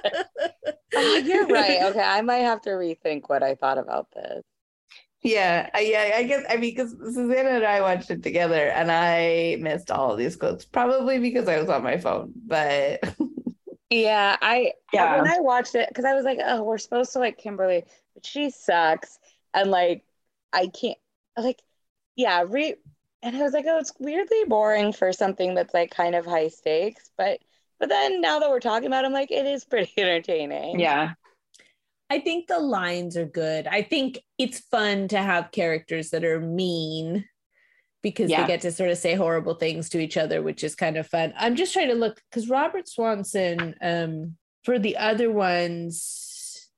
[0.94, 1.82] oh, you're right.
[1.84, 4.42] Okay, I might have to rethink what I thought about this.
[5.22, 8.90] Yeah, I- yeah, I guess I mean because Susanna and I watched it together, and
[8.92, 12.32] I missed all of these quotes, probably because I was on my phone.
[12.46, 13.00] But
[13.90, 15.16] Yeah, I Yeah.
[15.22, 18.26] when I watched it because I was like, oh, we're supposed to like Kimberly, but
[18.26, 19.18] she sucks,
[19.54, 20.04] and like
[20.52, 20.98] I can't
[21.36, 21.62] like,
[22.16, 22.74] yeah, re
[23.22, 26.48] and I was like, oh, it's weirdly boring for something that's like kind of high
[26.48, 27.40] stakes, but
[27.78, 30.80] but then now that we're talking about, it, I'm like, it is pretty entertaining.
[30.80, 31.14] Yeah.
[32.10, 33.66] I think the lines are good.
[33.66, 37.26] I think it's fun to have characters that are mean
[38.02, 38.42] because Yeah.
[38.42, 41.06] they get to sort of say horrible things to each other, which is kind of
[41.06, 41.32] fun.
[41.36, 46.68] I'm just trying to look because Robert Swanson, um, for the other ones,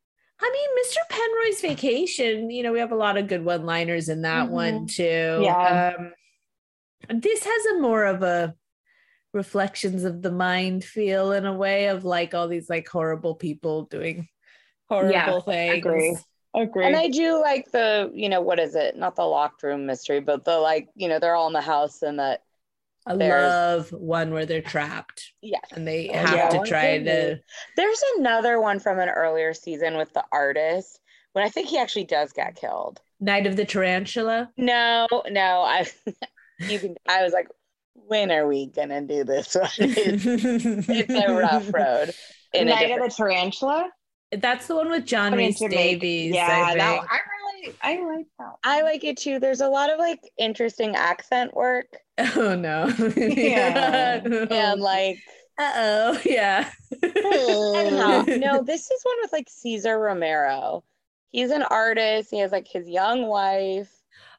[0.42, 0.96] I mean, Mr.
[1.10, 4.50] Penroy's Vacation, you know, we have a lot of good one liners in that Mhm.
[4.50, 5.40] one too.
[5.42, 5.92] Yeah.
[5.98, 8.54] Um, this has a more of a
[9.32, 13.84] reflections of the mind feel in a way of like all these like horrible people
[13.84, 14.28] doing
[14.88, 15.76] horrible Yeah, things.
[15.86, 16.16] agree.
[16.54, 16.86] Agree.
[16.86, 18.96] And I do like the, you know, what is it?
[18.96, 22.02] Not the locked room mystery, but the like, you know, they're all in the house
[22.02, 22.42] and that,
[23.06, 25.62] I There's- love one where they're trapped yes.
[25.72, 27.04] and they Oh, have yeah, to oh, try to.
[27.04, 27.42] movie.
[27.76, 31.00] There's another one from an earlier season with the artist
[31.32, 33.00] when I think he actually does get killed.
[33.20, 34.50] Night of the Tarantula.
[34.58, 35.86] No, no, I,
[36.58, 37.48] you can, I was like,
[37.94, 39.68] when are we gonna do this one?
[39.78, 40.24] It's,
[40.88, 42.12] it's a rough road.
[42.52, 43.88] In a Night of the Tarantula.
[44.32, 46.34] That's the one with John Put Rhys-Davies.
[46.34, 47.00] Yeah, I that.
[47.10, 47.18] I
[47.62, 48.54] really, I like that.
[48.64, 49.38] I like it too.
[49.38, 51.86] There's a lot of like interesting accent work
[52.36, 52.86] Oh no.
[53.16, 54.20] Yeah.
[54.50, 55.18] and like
[55.58, 56.20] Uh oh.
[56.24, 56.70] Yeah.
[57.02, 60.84] Anyhow, no, this is one with like Cesar Romero.
[61.30, 62.30] He's an artist.
[62.30, 63.90] He has like his young wife.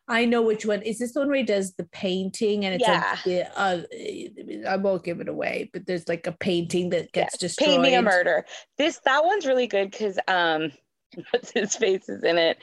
[0.08, 0.82] I know which one.
[0.82, 3.18] Is this the one where he does the painting and it's Yeah.
[3.26, 7.68] like uh, I won't give it away, but there's like a painting that gets destroyed.
[7.68, 8.46] Paint me a murder.
[8.78, 10.72] This that one's really good because um,
[11.32, 12.58] what's his face is in it.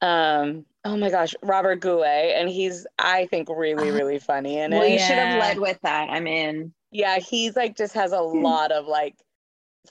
[0.00, 4.82] Um, oh my gosh, Robert Goulet, and he's I think really really funny in Well,
[4.84, 4.92] it.
[4.92, 6.08] you should have led with that.
[6.10, 6.72] I'm in.
[6.92, 9.16] Yeah, he's like just has a lot of like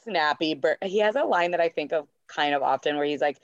[0.04, 0.54] snappy.
[0.56, 3.38] Bur- he has a line that I think of kind of often where he's like,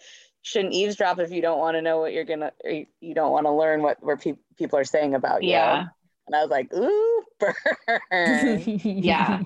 [0.43, 3.31] "Shouldn't eavesdrop if you don't want to know what you're gonna, or you, you don't
[3.31, 5.85] want to learn what where pe- people are saying about you." Yeah.
[6.27, 9.39] And I was like, "Ooh, burn." Yeah.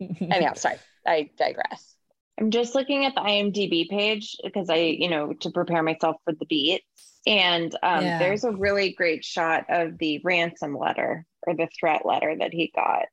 [0.00, 1.94] Anyhow, sorry, I digress.
[2.38, 6.34] I'm just looking at the IMDb page because I, you know, to prepare myself for
[6.34, 6.84] the beats.
[7.26, 8.18] And um, Yeah.
[8.18, 12.70] there's a really great shot of the ransom letter or the threat letter that he
[12.74, 13.06] got,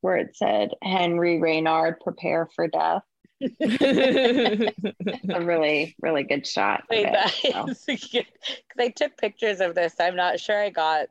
[0.00, 3.02] where it said, Henry Reynard, prepare for death.
[3.44, 6.80] A really, really good shot.
[6.80, 7.66] of Wait, it, so.
[7.68, 8.26] is because
[8.78, 9.94] I took pictures of this.
[10.00, 11.08] I'm not sure I got,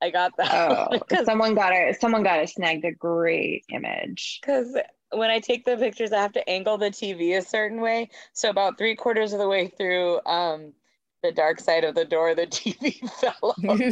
[0.00, 2.00] I got that Oh, because someone got it.
[2.00, 4.40] Someone got it snagged a great image.
[4.40, 4.76] because
[5.12, 8.10] when I take the pictures, I have to angle the TV a certain way.
[8.32, 10.72] So about three quarters of the way through um,
[11.22, 13.82] the dark side of the door, the TV fell over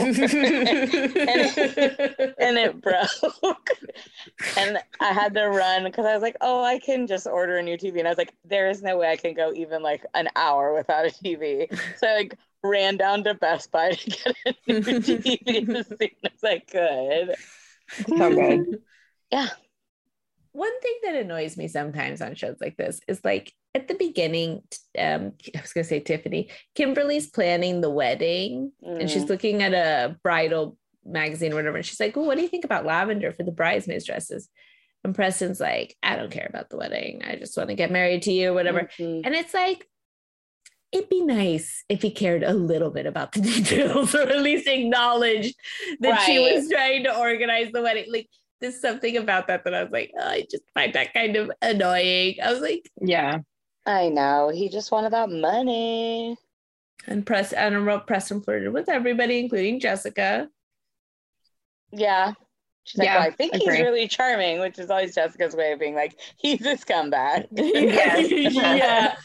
[2.38, 3.70] and it broke.
[4.56, 7.62] and I had to run because I was like, oh, I can just order a
[7.62, 7.98] new TV.
[7.98, 10.74] And I was like, there is no way I can go even like an hour
[10.74, 11.66] without a TV.
[11.98, 16.10] So I like ran down to Best Buy to get a new TV as soon
[16.24, 17.34] as I could.
[18.06, 18.82] So good.
[19.30, 19.48] Yeah.
[20.52, 24.62] One thing that annoys me sometimes on shows like this is like at the beginning,
[24.98, 29.28] um, I was gonna say Tiffany, Kimberly's planning the wedding and she's Mm.
[29.28, 31.76] looking at a bridal magazine or whatever.
[31.76, 34.48] And she's like, well, what do you think about lavender for the bridesmaids dresses?
[35.04, 37.22] And Preston's like, I don't care about the wedding.
[37.24, 38.88] I just want to get married to you or whatever.
[38.98, 39.22] Mhm.
[39.24, 39.86] And it's like,
[40.90, 44.66] it'd be nice if he cared a little bit about the details or at least
[44.66, 45.54] acknowledged
[46.00, 48.10] that she was trying to organize the wedding.
[48.10, 48.28] Like,
[48.60, 51.50] there's something about that that I was like, oh, I just find that kind of
[51.60, 52.36] annoying.
[52.42, 53.40] I was like, Yeah.
[53.86, 54.50] I know.
[54.50, 56.36] He just wanted that money.
[57.06, 60.48] and press and I wrote Preston flirted with everybody, including Jessica.
[61.92, 62.32] Yeah.
[62.84, 65.80] She's like, Yeah, well, I think he's really charming, which is always Jessica's way of
[65.80, 67.46] being like, he's a scumbag.
[67.52, 68.30] Yes.
[68.54, 69.16] yeah.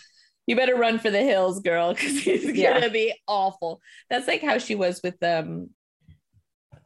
[0.47, 3.81] You better run for the hills, girl, because he's gonna be awful.
[4.09, 5.69] That's like how she was with um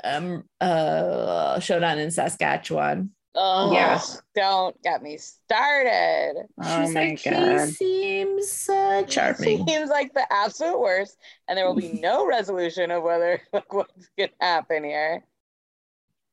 [0.04, 3.12] um uh showdown in Saskatchewan.
[3.36, 4.02] Oh, Yeah.
[4.34, 6.46] don't get me started.
[6.62, 7.60] Oh She's my like, god.
[7.68, 9.44] he seems uh, charming.
[9.44, 11.18] She seems like the absolute worst,
[11.48, 15.24] and there will be no resolution of whether like, what's gonna happen here.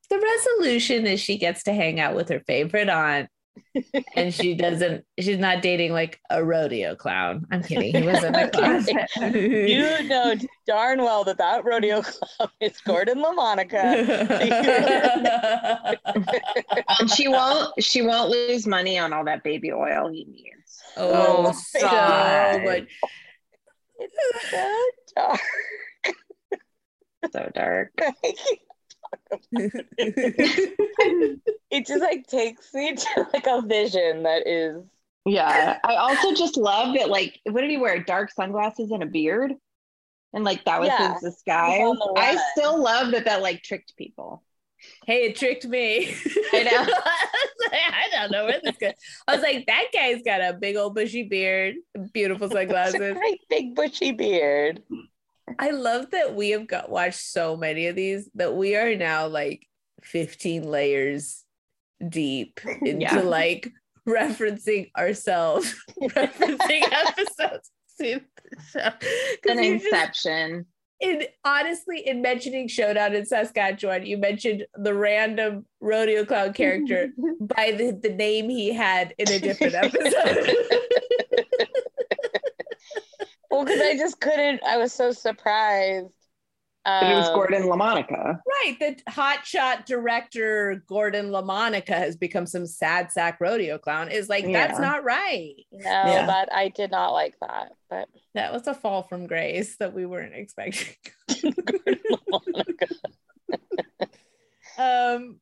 [0.09, 3.29] The resolution is she gets to hang out with her favorite aunt.
[4.15, 7.45] And she doesn't she's not dating like a rodeo clown.
[7.51, 7.95] I'm kidding.
[7.95, 8.85] He wasn't a clown.
[9.33, 10.35] You know
[10.67, 13.83] darn well that that rodeo clown is Gordon LaMonica.
[16.99, 20.81] and she won't she won't lose money on all that baby oil he needs.
[20.97, 22.87] oh, Oh, so God.
[23.99, 24.61] It's so
[25.15, 25.39] dark.
[27.31, 27.91] So dark.
[31.71, 34.83] It just like takes me to like a vision that is
[35.25, 35.79] Yeah.
[35.83, 38.03] I also just love that like what did he wear?
[38.03, 39.53] Dark sunglasses and a beard?
[40.33, 41.13] And like that was Yeah.
[41.13, 41.77] his disguise.
[41.77, 44.43] He's on the I still love that that like tricked people.
[45.05, 46.13] Hey, it tricked me.
[46.53, 46.71] I know.
[46.71, 48.91] I, was like, I don't know where this goes.
[49.27, 51.75] I was like, that guy's got a big old bushy beard,
[52.13, 53.13] beautiful it's a sunglasses.
[53.13, 54.83] great big bushy beard.
[55.59, 59.27] I love that we have got watched so many of these that we are now
[59.27, 59.67] like
[60.03, 61.43] 15 layers
[62.07, 63.19] deep into Yeah.
[63.21, 63.71] like
[64.07, 68.79] referencing ourselves, referencing episodes to the show.
[69.51, 70.65] An just- inception.
[70.99, 77.09] in honestly, in mentioning Showdown in Saskatchewan, you mentioned the random rodeo clown character
[77.41, 80.55] by the, the name he had in a different episode.
[83.53, 84.63] Well, because I just couldn't.
[84.63, 86.07] I was so surprised.
[86.85, 88.39] But it was Um, Gordon LaMonica.
[88.45, 88.75] right.
[88.79, 94.09] The hotshot director Gordon LaMonica has become some sad sack rodeo clown.
[94.09, 95.53] Is like, that's not right.
[95.71, 96.25] No, Yeah.
[96.25, 97.71] that I did not like that.
[97.89, 100.95] But That was a fall from grace that we weren't expecting.
[104.77, 105.39] um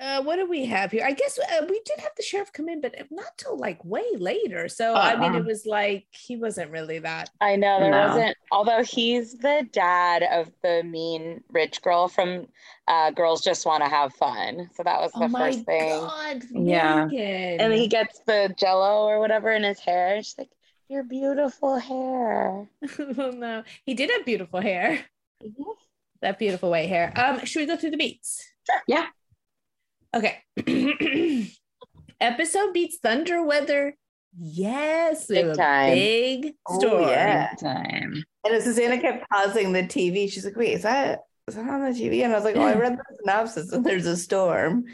[0.00, 1.04] uh, what do we have here?
[1.04, 4.04] I guess uh, we did have the sheriff come in, but not till like way
[4.16, 4.68] later.
[4.68, 5.38] So I mean, Uh-uh.
[5.40, 7.30] it was like he wasn't really that.
[7.40, 8.06] I know there No.
[8.08, 8.36] wasn't.
[8.52, 12.46] Although he's the dad of the mean rich girl from
[12.86, 14.70] uh, Girls Just Want to Have Fun.
[14.74, 15.88] So that was the oh my first thing.
[16.00, 17.04] god, Yeah.
[17.06, 17.60] Megan.
[17.60, 20.14] And he gets the Jello or whatever in his hair.
[20.16, 20.50] And she's like,
[20.88, 22.68] "Your beautiful hair."
[23.00, 25.04] oh, no, he did have beautiful hair.
[26.22, 27.12] That beautiful white hair.
[27.14, 28.44] Um, should we go through the beats?
[28.68, 28.80] Sure.
[28.88, 29.06] Yeah.
[30.14, 30.38] Okay.
[32.20, 33.96] Episode beats thunder weather.
[34.40, 35.94] Yes, Big have a time.
[35.94, 37.02] big Oh, storm.
[37.08, 37.54] yeah.
[37.60, 38.22] Time.
[38.44, 40.30] And Susanna kept pausing the TV.
[40.30, 42.22] She's like, wait, is that is that on the TV?
[42.24, 44.84] And I was like, oh, I read the synopsis and there's a storm.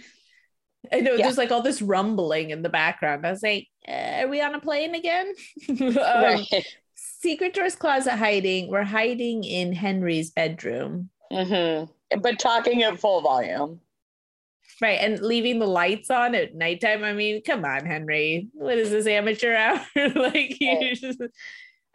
[0.93, 1.25] I know Yeah.
[1.25, 3.27] there's like all this rumbling in the background.
[3.27, 5.33] I was like, uh, are we on a plane again?
[5.69, 6.67] um, right.
[6.95, 8.69] Secret Doors closet hiding.
[8.71, 11.11] We're hiding in Henry's bedroom.
[11.33, 11.85] hmm
[12.21, 13.81] But talking at full volume.
[14.83, 14.99] Right.
[15.01, 17.05] And leaving the lights on at nighttime.
[17.05, 18.49] I mean, come on, Henry.
[18.53, 19.85] What is this amateur hour?
[19.97, 20.95] like Right.
[20.95, 21.21] just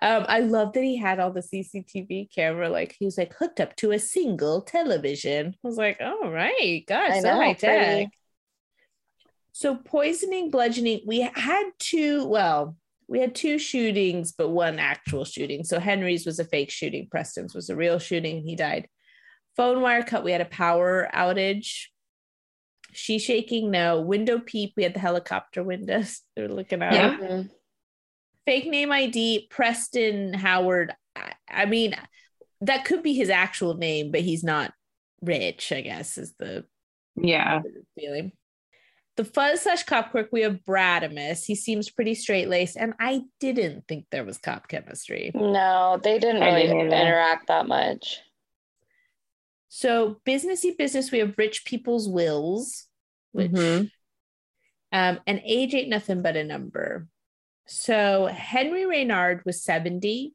[0.01, 3.59] um, I love that he had all the CCTV camera, like he was like hooked
[3.59, 5.55] up to a single television.
[5.63, 7.85] I was like, all right, gosh, I so know, high tech.
[7.85, 8.11] pretty.
[9.51, 12.77] So poisoning, bludgeoning, we had two, well,
[13.09, 15.65] we had two shootings, but one actual shooting.
[15.65, 18.87] So Henry's was a fake shooting, Preston's was a real shooting, and he died.
[19.57, 21.87] Phone wire cut, we had a power outage.
[22.91, 24.01] She shaking, no.
[24.01, 26.21] Window peep, we had the helicopter windows.
[26.35, 26.93] They're looking out.
[26.93, 27.17] Yeah.
[27.17, 27.49] Mhm.
[28.45, 30.93] Fake name ID, Preston Howard.
[31.15, 31.93] I, I mean,
[32.61, 34.73] that could be his actual name, but he's not
[35.21, 36.65] rich, I guess, is the
[37.15, 37.61] Yeah.
[37.95, 38.31] feeling.
[39.17, 41.43] The fuzz slash cop quirk, we have Brademus.
[41.45, 45.31] He seems pretty straight laced, and I didn't think there was cop chemistry.
[45.35, 48.19] No, they didn't really didn't interact that much.
[49.69, 52.87] So businessy business, we have rich people's wills,
[53.31, 53.91] which Mhm.
[54.91, 57.07] um, and age ain't nothing but a number.
[57.67, 60.33] So Henry Reynard was 70,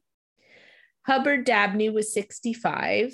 [1.05, 3.13] Hubbard Dabney was 65,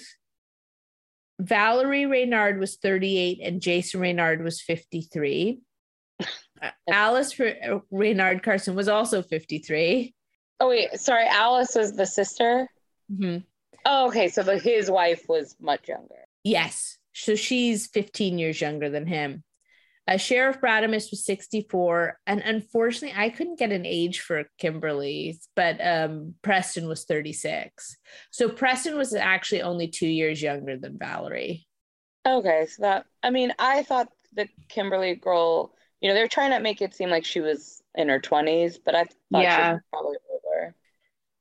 [1.40, 5.60] Valerie Reynard was 38, and Jason Reynard was 53.
[6.20, 10.14] Uh, Alice Re- Reynard Carson was also 53.
[10.60, 11.26] Oh wait, sorry.
[11.28, 12.70] Alice was the sister.
[13.12, 13.44] Mhm.
[13.86, 14.28] Oh, okay.
[14.28, 16.26] So the, his wife was much younger.
[16.44, 16.98] Yes.
[17.14, 19.44] So she's 15 years younger than him.
[20.08, 22.20] Uh, Sheriff Brademus was 64.
[22.26, 27.98] And unfortunately, I couldn't get an age for Kimberly, but um, Preston was 36.
[28.32, 31.68] So Preston was actually only two years younger than Valerie.
[32.26, 36.60] Okay, so that I mean, I thought the Kimberly girl, you know, they're trying to
[36.60, 40.18] make it seem like she was in her twenties, but I thought she was probably.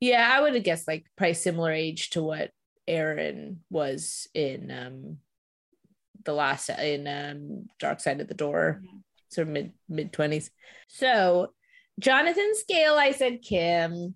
[0.00, 2.50] Yeah, I would have guessed like probably similar age to what
[2.88, 5.18] Aaron was in um,
[6.24, 8.82] the last in um, Dark Side of the Door,
[9.28, 10.50] sort of mid mid twenties.
[10.88, 11.52] So
[11.98, 14.14] Jonathan Scale, I said Kim.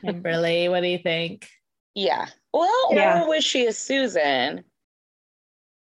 [0.00, 1.48] Kimberly, what do you think?
[1.94, 2.26] Yeah.
[2.52, 3.22] Well, Yeah.
[3.24, 4.64] or was she a Susan?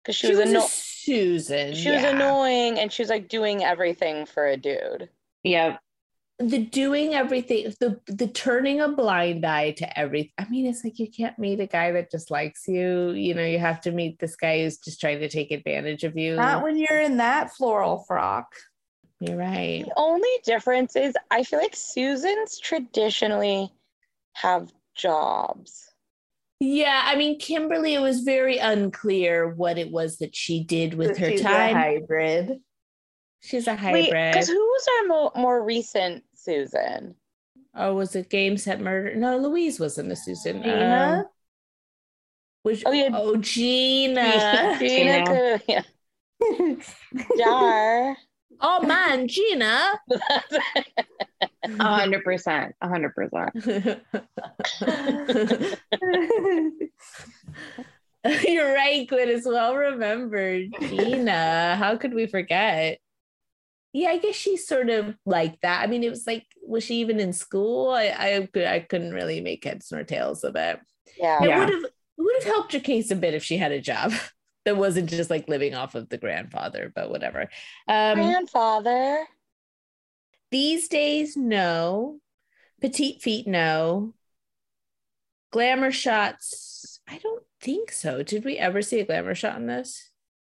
[0.02, 1.74] Because she, She, was, was, anno- a Susan.
[1.74, 5.10] she was annoying and she was like doing everything for a dude.
[5.42, 5.76] Yeah.
[6.40, 10.32] The doing everything, the the turning a blind eye to everything.
[10.38, 13.10] I mean, it's like you can't meet a guy that just likes you.
[13.10, 16.16] You know, you have to meet this guy who's just trying to take advantage of
[16.16, 16.36] you.
[16.36, 18.46] Not when you're in that floral frock.
[19.20, 19.84] You're right.
[19.84, 23.70] The only difference is I feel like Susans traditionally
[24.32, 25.88] have jobs.
[26.58, 31.18] Yeah, I mean, Kimberly, it was very unclear what it was that she did with
[31.18, 31.74] her She's a time.
[31.76, 32.60] hybrid.
[33.42, 34.32] She's a hybrid.
[34.32, 37.14] because who was our mo- more recent Susan?
[37.74, 39.14] oh, was it Game Set Murder?
[39.14, 40.62] No, Louise wasn't the Susan.
[40.62, 41.20] Gina?
[41.20, 41.30] Um,
[42.62, 43.10] which, Oh, yeah.
[43.12, 44.76] oh, Gina.
[44.80, 45.60] Gina Gina.
[45.68, 45.82] yeah.
[47.38, 48.16] Jar.
[48.60, 50.00] oh, man, Gina.
[51.62, 52.74] A hundred percent.
[52.80, 53.50] A hundred percent.
[58.46, 59.28] You're right, Quinn.
[59.28, 60.68] It's well remembered.
[60.80, 61.76] Gina.
[61.76, 62.98] How could we forget?
[63.92, 65.82] Yeah, I guess she's sort of like that.
[65.82, 67.90] I mean, it was like, was she even in school?
[67.90, 70.78] I I, could- I couldn't really make heads nor tails of it.
[71.18, 71.42] yeah.
[71.42, 71.58] It Yeah.
[71.58, 71.90] would have It
[72.22, 74.12] would have helped her case a bit if she had a job
[74.64, 77.48] that wasn't just like living off of the grandfather, but whatever.
[77.88, 79.26] Um, Grandfather.
[80.50, 82.20] these days, no.
[82.80, 84.14] Petite feet, no.
[85.52, 88.22] Glamour shots, I don't think so.
[88.22, 90.10] Did we ever see a glamour shot in this?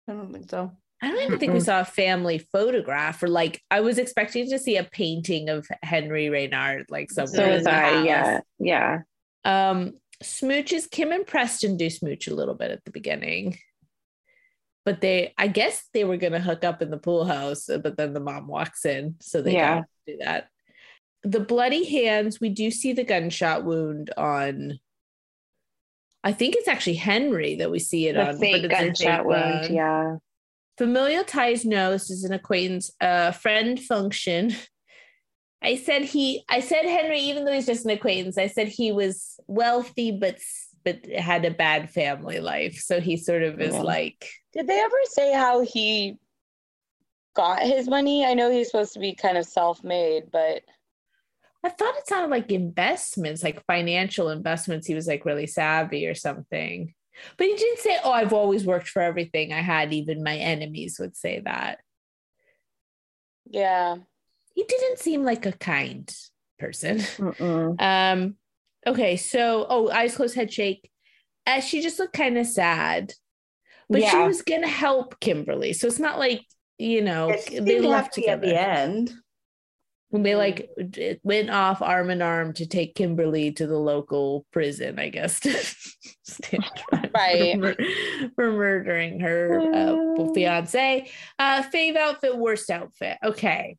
[0.08, 0.72] I don't think so.
[1.04, 4.58] I don't even think we saw a family photograph or like I was expecting to
[4.58, 7.34] see a painting of Henry Reynard like somewhere.
[7.34, 8.02] So in was the I.
[8.04, 8.40] Yeah.
[8.58, 8.98] Yeah.
[9.44, 9.92] Um,
[10.22, 13.58] smooches, Kim and Preston do smooch a little bit at the beginning.
[14.86, 18.14] But they, I guess they were gonna hook up in the pool house, but then
[18.14, 19.74] the mom walks in, so they Yeah.
[19.74, 20.48] don't do that.
[21.22, 24.78] The bloody hands, we do see the gunshot wound on.
[26.22, 28.38] I think it's actually Henry that we see it The on.
[28.38, 29.74] fake but it's a gunshot wound.
[29.74, 30.16] Yeah.
[30.76, 34.52] Familial ties, no, this is an acquaintance, uh, friend function.
[35.62, 38.92] I said he, I said Henry, even though he's just an acquaintance, I said he
[38.92, 40.38] was wealthy, but
[40.84, 42.78] but had a bad family life.
[42.78, 43.82] So he sort of is Yeah.
[43.82, 46.18] like, Did they ever say how he
[47.34, 48.26] got his money?
[48.26, 50.62] I know he's supposed to be kind of self-made, but
[51.64, 54.86] I thought it sounded like investments, like financial investments.
[54.86, 56.92] He was like really savvy or something.
[57.36, 59.92] But he didn't say, Oh, I've always worked for everything I had.
[59.92, 61.78] Even my enemies would say that.
[63.46, 63.96] yeah.
[64.54, 66.12] He didn't seem like a kind
[66.58, 66.98] person.
[66.98, 67.80] Mm-mm.
[67.80, 68.36] Um,
[68.86, 70.88] okay, so oh, eyes closed, head shake.
[71.46, 73.12] Uh, she just looked kind of sad,
[73.90, 76.42] but she was gonna help Kimberly, so it's not like
[76.78, 79.12] you know It they seemed left happy at the end.
[80.22, 80.70] They like
[81.24, 85.50] went off arm in arm to take Kimberly to the local prison, I guess, to
[86.22, 86.64] stand
[87.14, 87.60] Right.
[87.60, 87.74] for,
[88.36, 91.10] for murdering her uh, fiance.
[91.38, 93.18] Uh, fave outfit, worst outfit.
[93.24, 93.76] Okay.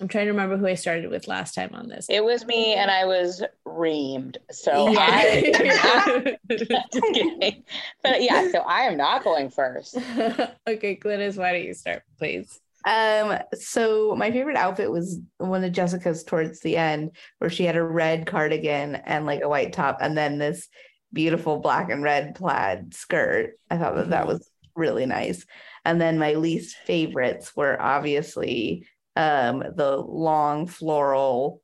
[0.00, 2.06] I'm trying to remember who I started with last time on this.
[2.08, 4.36] It was me and I was reamed.
[4.50, 4.98] So Yeah.
[5.00, 7.64] I just kidding.
[8.02, 9.96] But yeah, so I am not going first.
[9.96, 12.60] okay, Glynis, why don't you start, please?
[12.90, 17.76] Um, so my favorite outfit was one of Jessica's towards the end, where she had
[17.76, 20.68] a red cardigan and like a white top, and then this
[21.12, 23.52] beautiful black and red plaid skirt.
[23.70, 24.28] I thought that that Mhm.
[24.28, 25.46] was really nice.
[25.84, 28.86] And then my least favorites were obviously
[29.16, 31.62] um the long floral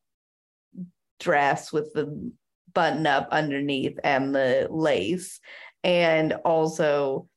[1.18, 2.32] dress with the
[2.72, 5.40] button up underneath and the lace.
[5.82, 7.28] And also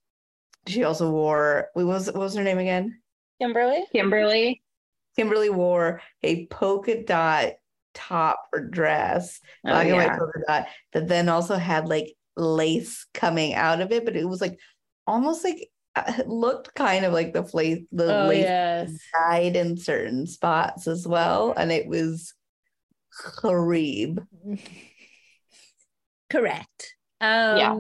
[0.68, 3.02] she also wore what was what was her name again?
[3.40, 3.86] Kimberly?
[3.92, 4.62] Kimberly.
[5.16, 7.54] Kimberly wore a polka dot
[7.94, 10.18] top or dress, Oh, black and white yeah.
[10.18, 14.40] polka dot, that then also had like lace coming out of it, but it was
[14.42, 14.58] like
[15.08, 18.92] almost like uh, it looked kind of like the lace, the Oh, lace yes.
[19.14, 22.34] dyed in certain spots as well, and it was
[23.42, 24.26] Harib.
[26.30, 26.96] Correct.
[27.20, 27.78] Um, Yeah.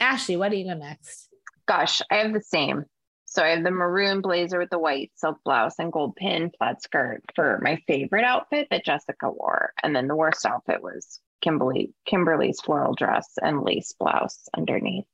[0.00, 1.28] Ashley, what do you go next?
[1.68, 2.84] Gosh, I have the same.
[3.32, 6.82] So I have the maroon blazer with the white silk blouse and gold pin plaid
[6.82, 9.72] skirt for my favorite outfit that Jessica wore.
[9.82, 15.06] And then the worst outfit was Kimberly Kimberly's floral dress and lace blouse underneath.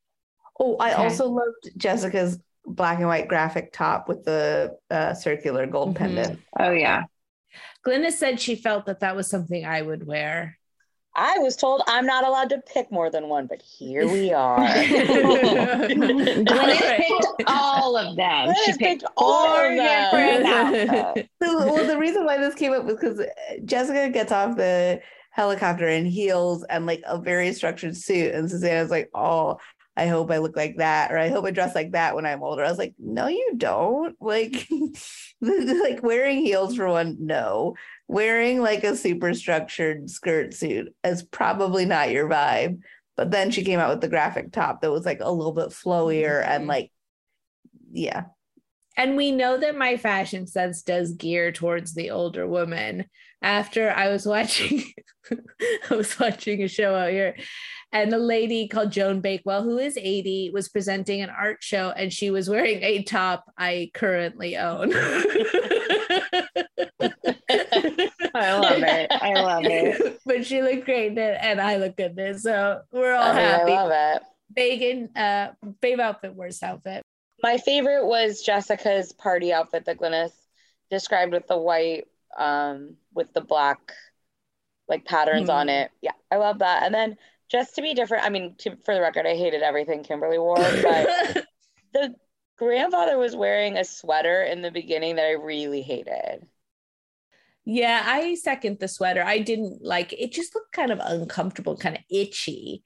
[0.58, 1.04] Oh, I Okay.
[1.04, 5.98] also loved Jessica's black and white graphic top with the uh, circular gold Mhm.
[5.98, 6.40] pendant.
[6.58, 7.04] Oh yeah.
[7.86, 10.57] Glynis said she felt that that was something I would wear.
[11.14, 14.58] I was told I'm not allowed to pick more than one, but here we are.
[14.58, 16.46] Glynis
[16.96, 18.54] picked all of them.
[18.64, 20.10] She picked picked all of them.
[20.12, 21.28] different.
[21.42, 23.20] So, well, the reason why this came up was because
[23.64, 25.00] Jessica gets off the
[25.30, 29.58] helicopter in heels and like a very structured suit, and Susanna's like, "Oh,
[29.96, 32.42] I hope I look like that, or I hope I dress like that when I'm
[32.42, 34.66] older." I was like, "No, you don't." Like,
[35.40, 37.74] like wearing heels for one, no.
[38.08, 42.80] Wearing like a super structured skirt suit is probably not your vibe.
[43.16, 45.68] But then she came out with the graphic top that was like a little bit
[45.70, 46.68] flowier and Mhm.
[46.68, 46.90] like,
[47.92, 48.24] yeah.
[48.96, 53.04] And we know that my fashion sense does gear towards the older woman.
[53.42, 54.82] After I was watching,
[55.90, 57.36] I was watching a show out here,
[57.92, 62.12] and a lady called Joan Bakewell, who is 80, was presenting an art show, and
[62.12, 64.92] she was wearing a top I currently own.
[68.38, 69.10] I love it.
[69.22, 70.20] I love it.
[70.24, 72.40] but she looked great in it, and I look good in it.
[72.40, 73.70] So we're all I, mean, I happy.
[73.72, 74.22] love it.
[74.54, 75.48] Bacon, uh,
[75.82, 77.02] fave outfit, worst outfit.
[77.42, 80.32] My favorite was Jessica's party outfit that Glynis
[80.90, 83.92] described with the white, um, with the black,
[84.88, 85.90] like patterns on it.
[86.00, 86.82] Yeah, I love that.
[86.82, 87.16] And then
[87.48, 90.56] just to be different, I mean, to, for the record, I hated everything Kimberly wore,
[90.82, 91.44] but
[91.92, 92.14] the
[92.56, 96.46] grandfather was wearing a sweater in the beginning that I really hated.
[97.70, 99.22] Yeah, I second the sweater.
[99.22, 102.82] I didn't like it, just looked kind of uncomfortable, kind of itchy.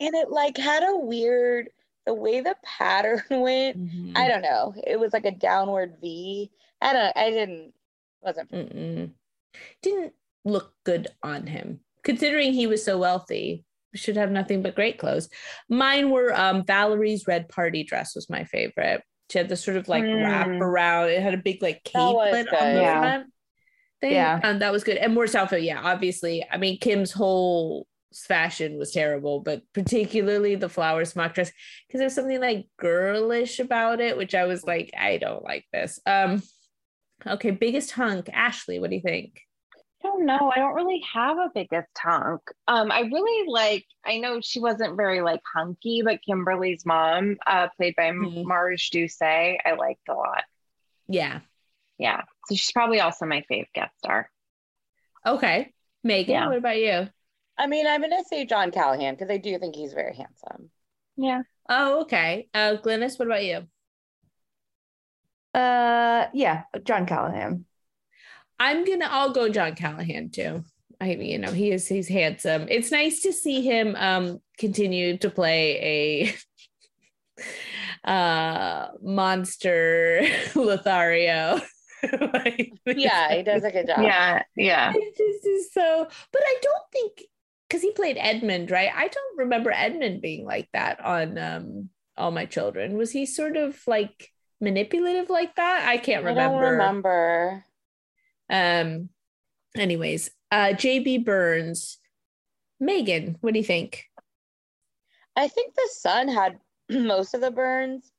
[0.00, 1.70] and it like had a weird
[2.04, 3.78] the way the pattern went.
[3.78, 4.12] Mhm.
[4.16, 4.74] I don't know.
[4.86, 6.50] It was like a downward V.
[6.82, 7.16] I don't.
[7.16, 7.72] I didn't.
[8.22, 8.52] Wasn't.
[8.52, 9.10] Mm-mm.
[9.82, 10.12] Didn't
[10.44, 13.64] look good on him, considering he was so wealthy.
[13.94, 15.30] Should have nothing but great clothes.
[15.70, 19.02] Mine were um, Valerie's red party dress was my favorite.
[19.30, 20.60] She had this sort of like wrap Mm.
[20.60, 21.08] around.
[21.08, 23.00] It had a big like capelet on the Yeah.
[23.00, 23.26] front.
[24.00, 24.12] Thing.
[24.12, 24.40] Yeah.
[24.44, 24.96] um, that was good.
[24.96, 26.44] And Morse outfit, yeah, obviously.
[26.50, 31.50] I mean, Kim's whole fashion was terrible, but particularly the flower smock dress
[31.86, 35.98] because there's something like girlish about it, which I was like, I don't like this.
[36.06, 36.42] Um,
[37.26, 38.78] okay, biggest hunk, Ashley.
[38.78, 39.40] What do you think?
[40.04, 40.52] I don't know.
[40.54, 42.40] I don't really have a biggest hunk.
[42.68, 43.84] Um, I really like.
[44.06, 48.44] I know she wasn't very like hunky, but Kimberly's mom, uh, played by Mhm.
[48.44, 50.44] Marj Dusay, I liked a lot.
[51.08, 51.40] Yeah.
[51.98, 54.30] Yeah, so she's probably also my fave guest star.
[55.26, 55.72] Okay.
[56.04, 56.48] Megan, Yeah.
[56.48, 57.08] what about you?
[57.58, 60.70] I mean, I'm gonna say John Callahan because I do think he's very handsome.
[61.16, 61.42] Yeah.
[61.68, 62.48] Oh, okay.
[62.54, 63.66] Uh, Glynis, what about you?
[65.54, 67.64] Uh, yeah, John Callahan.
[68.60, 69.06] I'm gonna.
[69.10, 70.64] I'll go John Callahan too.
[71.00, 71.86] I, mean, you know, he is.
[71.88, 72.66] He's handsome.
[72.70, 76.34] It's nice to see him um continue to play
[77.36, 77.40] a
[78.08, 80.22] uh monster
[80.54, 81.60] Lothario.
[82.32, 84.00] like, Yeah, he does a good job.
[84.02, 84.92] Yeah, yeah.
[84.96, 86.06] It just is so.
[86.32, 87.22] But I don't think
[87.68, 88.90] because he played Edmund, right?
[88.94, 92.96] I don't remember Edmund being like that on um All My Children.
[92.96, 95.86] Was he sort of like manipulative like that?
[95.86, 96.60] I can't I remember.
[96.60, 97.64] don't remember.
[98.50, 99.10] Um,
[99.76, 101.98] anyways, uh, JB Burns,
[102.80, 104.04] Megan, what do you think?
[105.36, 106.58] I think the son had
[106.90, 108.10] most of the burns.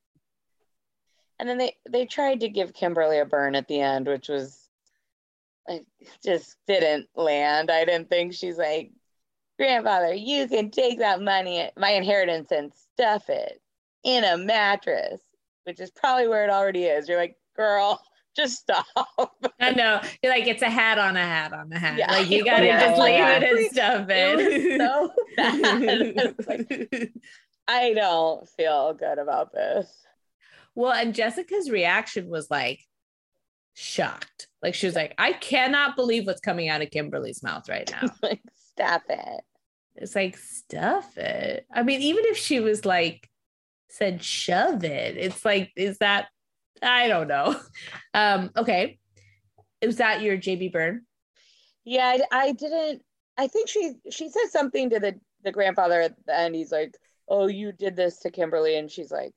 [1.39, 4.67] And then they they tried to give Kimberly a burn at the end, which was
[5.67, 5.85] like
[6.23, 7.71] just didn't land.
[7.71, 8.91] I didn't think she's like,
[9.57, 13.61] grandfather, you can take that money, my inheritance, and stuff it
[14.03, 15.21] in a mattress,
[15.63, 17.07] which is probably where it already is.
[17.07, 18.01] You're like, girl,
[18.35, 18.85] just stop.
[19.59, 21.97] I know you're like it's a hat on a hat on a hat.
[21.99, 22.11] Yeah.
[22.11, 22.79] Like you gotta Yeah.
[22.87, 23.37] just leave Yeah.
[23.37, 24.79] it and stuff It it.
[24.79, 26.33] was so bad.
[26.37, 27.13] It's like,
[27.67, 29.87] I don't feel good about this.
[30.79, 32.79] Well, and Jessica's reaction was like
[33.73, 34.47] shocked.
[34.63, 38.07] Like she was like, I cannot believe what's coming out of Kimberly's mouth right now.
[38.23, 39.41] Like, stop it.
[39.97, 41.65] It's like stuff it.
[41.69, 43.29] I mean, even if she was like
[43.89, 46.27] said shove it, it's like, is that
[46.81, 47.59] I don't know.
[48.13, 48.99] Um, okay.
[49.85, 51.01] Was that your JB Burn?
[51.83, 53.01] Yeah, I, I didn't.
[53.37, 56.55] I think she she said something to the the grandfather at the end.
[56.55, 56.95] He's like,
[57.27, 59.33] "Oh, you did this to Kimberly," and she's like,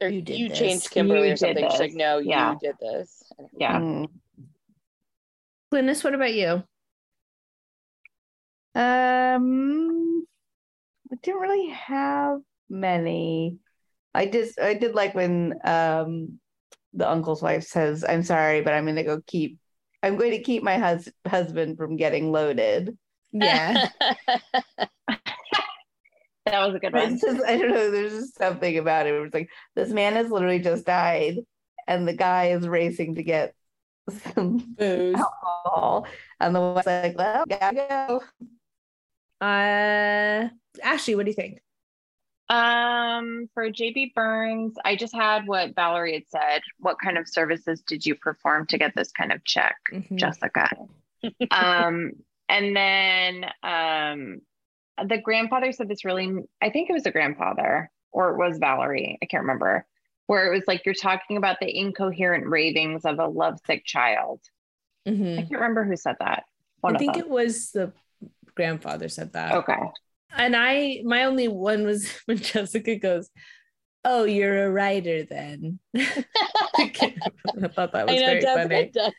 [0.00, 0.58] or, You "You, did this.
[0.58, 2.52] changed Kimberly You or something." did She's like, "No, Yeah.
[2.52, 3.22] you did this."
[3.58, 3.80] Yeah.
[3.80, 4.08] Mm.
[5.72, 6.62] Glynis, what about you?
[8.74, 10.26] Um,
[11.10, 13.58] I didn't really have many.
[14.14, 16.38] I just I did like when um
[16.92, 19.58] the uncle's wife says, "I'm sorry, but I'm going to go keep.
[20.02, 22.96] I'm going to keep my hus- husband from getting loaded."
[23.32, 23.88] Yeah.
[26.46, 27.12] That was a good one.
[27.14, 27.90] It's just I don't know.
[27.90, 29.12] There's just something about it.
[29.12, 31.38] Where it's like this man has literally just died,
[31.86, 33.54] and the guy is racing to get
[34.32, 35.16] some Booze.
[35.16, 36.06] alcohol,
[36.40, 38.22] and the wife's like, "Well, gotta go."
[39.40, 40.48] Uh,
[40.82, 41.60] Ashley, what do you think?
[42.48, 46.62] Um, for JB Burns, I just had what Valerie had said.
[46.78, 50.16] What kind of services did you perform to get this kind of check, Mhm.
[50.16, 50.68] Jessica?
[51.50, 52.12] um,
[52.48, 54.40] and then um,
[55.04, 56.32] the grandfather said this really,
[56.62, 59.86] I think it was the grandfather or it was Valerie, I can't remember,
[60.26, 64.40] where it was like you're talking about the incoherent ravings of a lovesick child.
[65.06, 65.36] I Mhm.
[65.36, 66.44] can't remember who said that.
[66.80, 67.92] One I think it was the
[68.54, 69.54] grandfather said that.
[69.56, 69.78] okay.
[70.36, 73.30] And I, my only one was when Jessica goes,
[74.04, 79.12] "Oh, you're a writer then." I thought that was I know very Jessica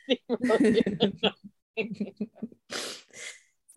[0.48, 0.94] funny.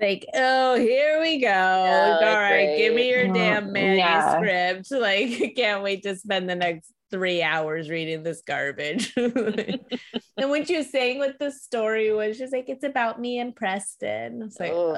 [0.01, 1.48] does seem really- like, oh, here we go.
[1.48, 4.38] All that's right, give me your damn Mm, yeah.
[4.40, 4.90] manuscript.
[5.01, 9.12] Like, can't wait to spend the next three hours reading this garbage.
[9.16, 13.55] and when she was saying what the story was, she's like, it's about me and
[13.57, 14.42] Preston.
[14.42, 14.94] It's like, oh,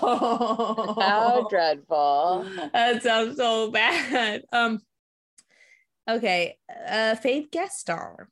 [0.00, 0.98] Lord.
[1.02, 2.46] How dreadful.
[2.74, 4.44] that sounds so bad.
[4.52, 4.80] Um,
[6.08, 8.28] okay, uh, Faith guest star,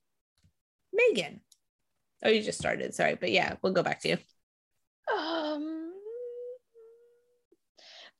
[0.92, 1.40] Megan.
[2.22, 2.94] Oh, you just started.
[2.94, 4.16] Sorry, but yeah, we'll go back to you.
[5.12, 5.92] Um,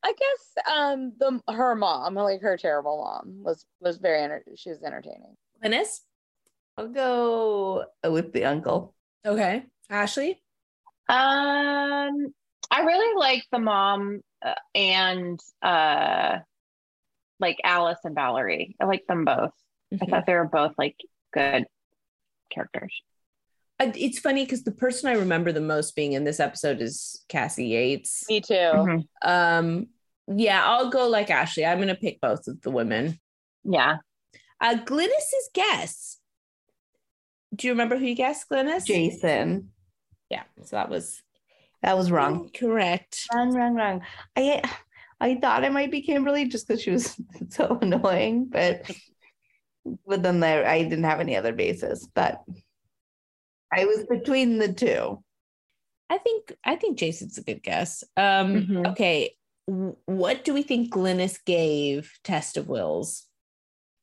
[0.03, 4.71] I guess um the her mom, like her terrible mom, was was very enter- she
[4.71, 5.37] was entertaining.
[5.63, 6.03] Linus.
[6.79, 8.95] I'll go with the uncle.
[9.25, 10.43] Okay, Ashley.
[11.09, 12.35] Um,
[12.71, 16.39] I really like the mom uh, and uh,
[17.41, 18.77] like Alice and Valerie.
[18.81, 19.53] I like them both.
[19.93, 20.11] I Mhm.
[20.11, 20.97] thought they were both like
[21.33, 21.67] good
[22.51, 23.01] characters.
[23.79, 27.23] Uh, It's funny because the person I remember the most being in this episode is
[27.29, 28.25] Cassie Yates.
[28.29, 28.55] Me too.
[28.55, 29.05] Mhm.
[29.23, 29.89] Um,
[30.29, 31.65] yeah, I'll go like Ashley.
[31.67, 33.19] I'm gonna pick both of the women.
[33.65, 33.99] Yeah.
[34.61, 36.19] Uh, Glynis's guess.
[37.55, 38.87] Do you remember who you guessed, Glynis?
[38.87, 39.71] Jason.
[40.31, 41.23] Yeah, so that was
[41.83, 42.51] That was wrong.
[42.51, 43.27] correct.
[43.35, 44.03] Wrong, wrong, wrong.
[44.35, 44.63] I
[45.21, 47.15] I thought it might be Kimberly just because she was
[47.51, 48.91] so annoying, but
[50.07, 52.09] but then there I didn't have any other basis.
[52.15, 52.43] But
[53.73, 55.23] I was between the two.
[56.09, 58.05] I think I think Jason's a good guess.
[58.17, 58.91] Um, Mhm.
[58.93, 59.37] okay,
[59.67, 63.27] w- what do we think Glynis gave Test of Wills?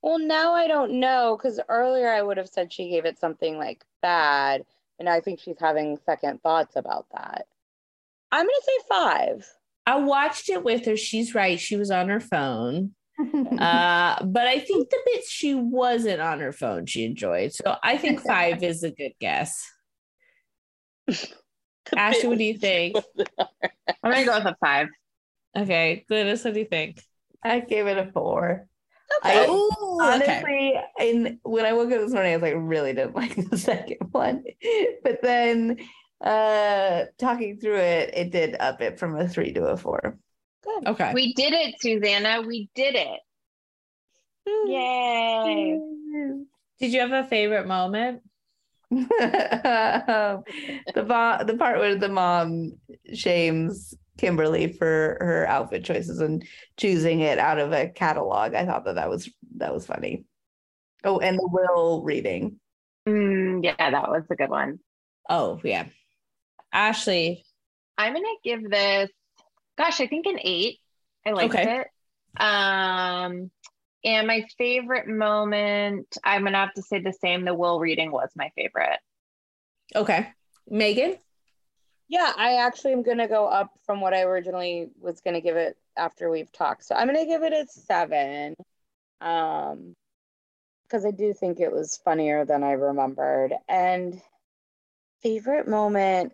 [0.02, 3.58] Well, now I don't know because earlier I would have said she gave it something
[3.58, 4.66] like bad,
[5.00, 7.48] and I think she's having second thoughts about that.
[8.32, 9.50] I'm gonna say five.
[9.86, 10.98] I watched it with her.
[10.98, 11.60] She's right.
[11.60, 12.96] She was on her phone.
[13.20, 17.54] Uh, but I think the bits she wasn't on her phone, she enjoyed.
[17.54, 19.70] So I think five is a good guess.
[21.96, 22.96] Ashley, what do you think?
[24.04, 24.88] I'm gonna go with a five.
[25.56, 27.02] Okay, Glynis, what do you think?
[27.44, 28.68] I gave it a four.
[29.24, 29.40] Okay.
[29.40, 30.38] I Oh, okay.
[30.42, 33.58] honestly, and when I woke up this morning, I was like, really didn't like the
[33.58, 34.44] second one.
[35.04, 35.78] But then
[36.24, 40.18] uh talking through it, it did up it from a three to a four.
[40.64, 40.88] Good.
[40.88, 41.12] Okay.
[41.14, 42.42] We did it, Susanna.
[42.42, 43.20] We did it.
[44.46, 45.80] Yay.
[46.80, 48.22] Did you have a favorite moment?
[48.90, 50.44] the
[50.96, 52.74] bo- the part where the mom
[53.14, 56.46] shames Kimberly for her outfit choices and
[56.78, 58.54] choosing it out of a catalog.
[58.54, 60.26] I thought that that was that was funny.
[61.04, 62.60] Oh, and the will reading.
[63.08, 64.80] Mm, yeah, that was a good one.
[65.30, 65.86] Oh, yeah.
[66.72, 67.46] Ashley.
[67.98, 69.10] I'm gonna give this,
[69.78, 70.80] gosh, I think an eight.
[71.26, 71.82] I liked Okay.
[71.82, 71.88] it.
[72.42, 73.52] Um,
[74.06, 77.46] and my favorite moment, I'm gonna have to say the same.
[77.46, 79.00] The will reading was my favorite.
[79.96, 80.30] Okay.
[80.70, 81.18] Megan?
[82.10, 85.78] Yeah, I actually am gonna go up from what I originally was gonna give it
[85.96, 86.84] after we've talked.
[86.86, 88.56] So I'm gonna give it a seven.
[89.22, 89.96] Um
[90.84, 93.54] because I do think it was funnier than I remembered.
[93.68, 94.22] And
[95.24, 96.34] favorite moment,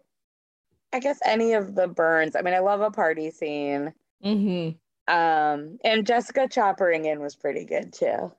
[0.92, 2.36] I guess any of the burns.
[2.36, 3.94] I mean, I love a party scene.
[4.24, 5.14] Mm-hmm.
[5.14, 8.32] Um, and Jessica choppering in was pretty good too.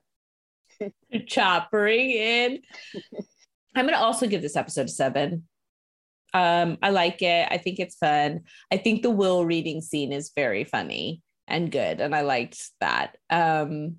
[1.13, 2.59] choppering in.
[3.75, 5.43] I'm gonna also give this episode a seven.
[6.33, 7.47] Um, I like it.
[7.51, 8.41] I think it's fun.
[8.71, 13.17] I think the will reading scene is very funny and good, and I liked that.
[13.29, 13.97] Um,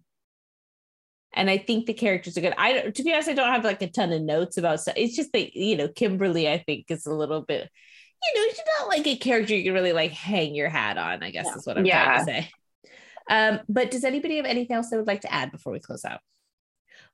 [1.35, 2.55] and I think the characters are good.
[2.59, 4.95] I to be honest, I don't have like a ton of notes about stuff.
[4.97, 7.71] It's just that you know, Kimberly, I think is a little bit,
[8.25, 11.23] you know, she's not like a character you can really like hang your hat on.
[11.23, 11.57] I guess Yeah.
[11.57, 12.05] is what I'm Yeah.
[12.05, 12.51] trying to say.
[13.31, 16.05] Um, but does anybody have anything else they would like to add before we close
[16.05, 16.21] out?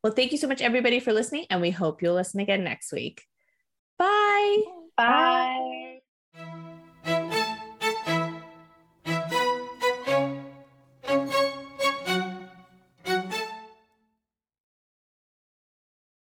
[0.02, 2.92] Well, thank you so much, everybody, for listening, and we hope you'll listen again next
[2.92, 3.22] week.
[3.98, 4.62] Bye.
[4.96, 5.87] Bye.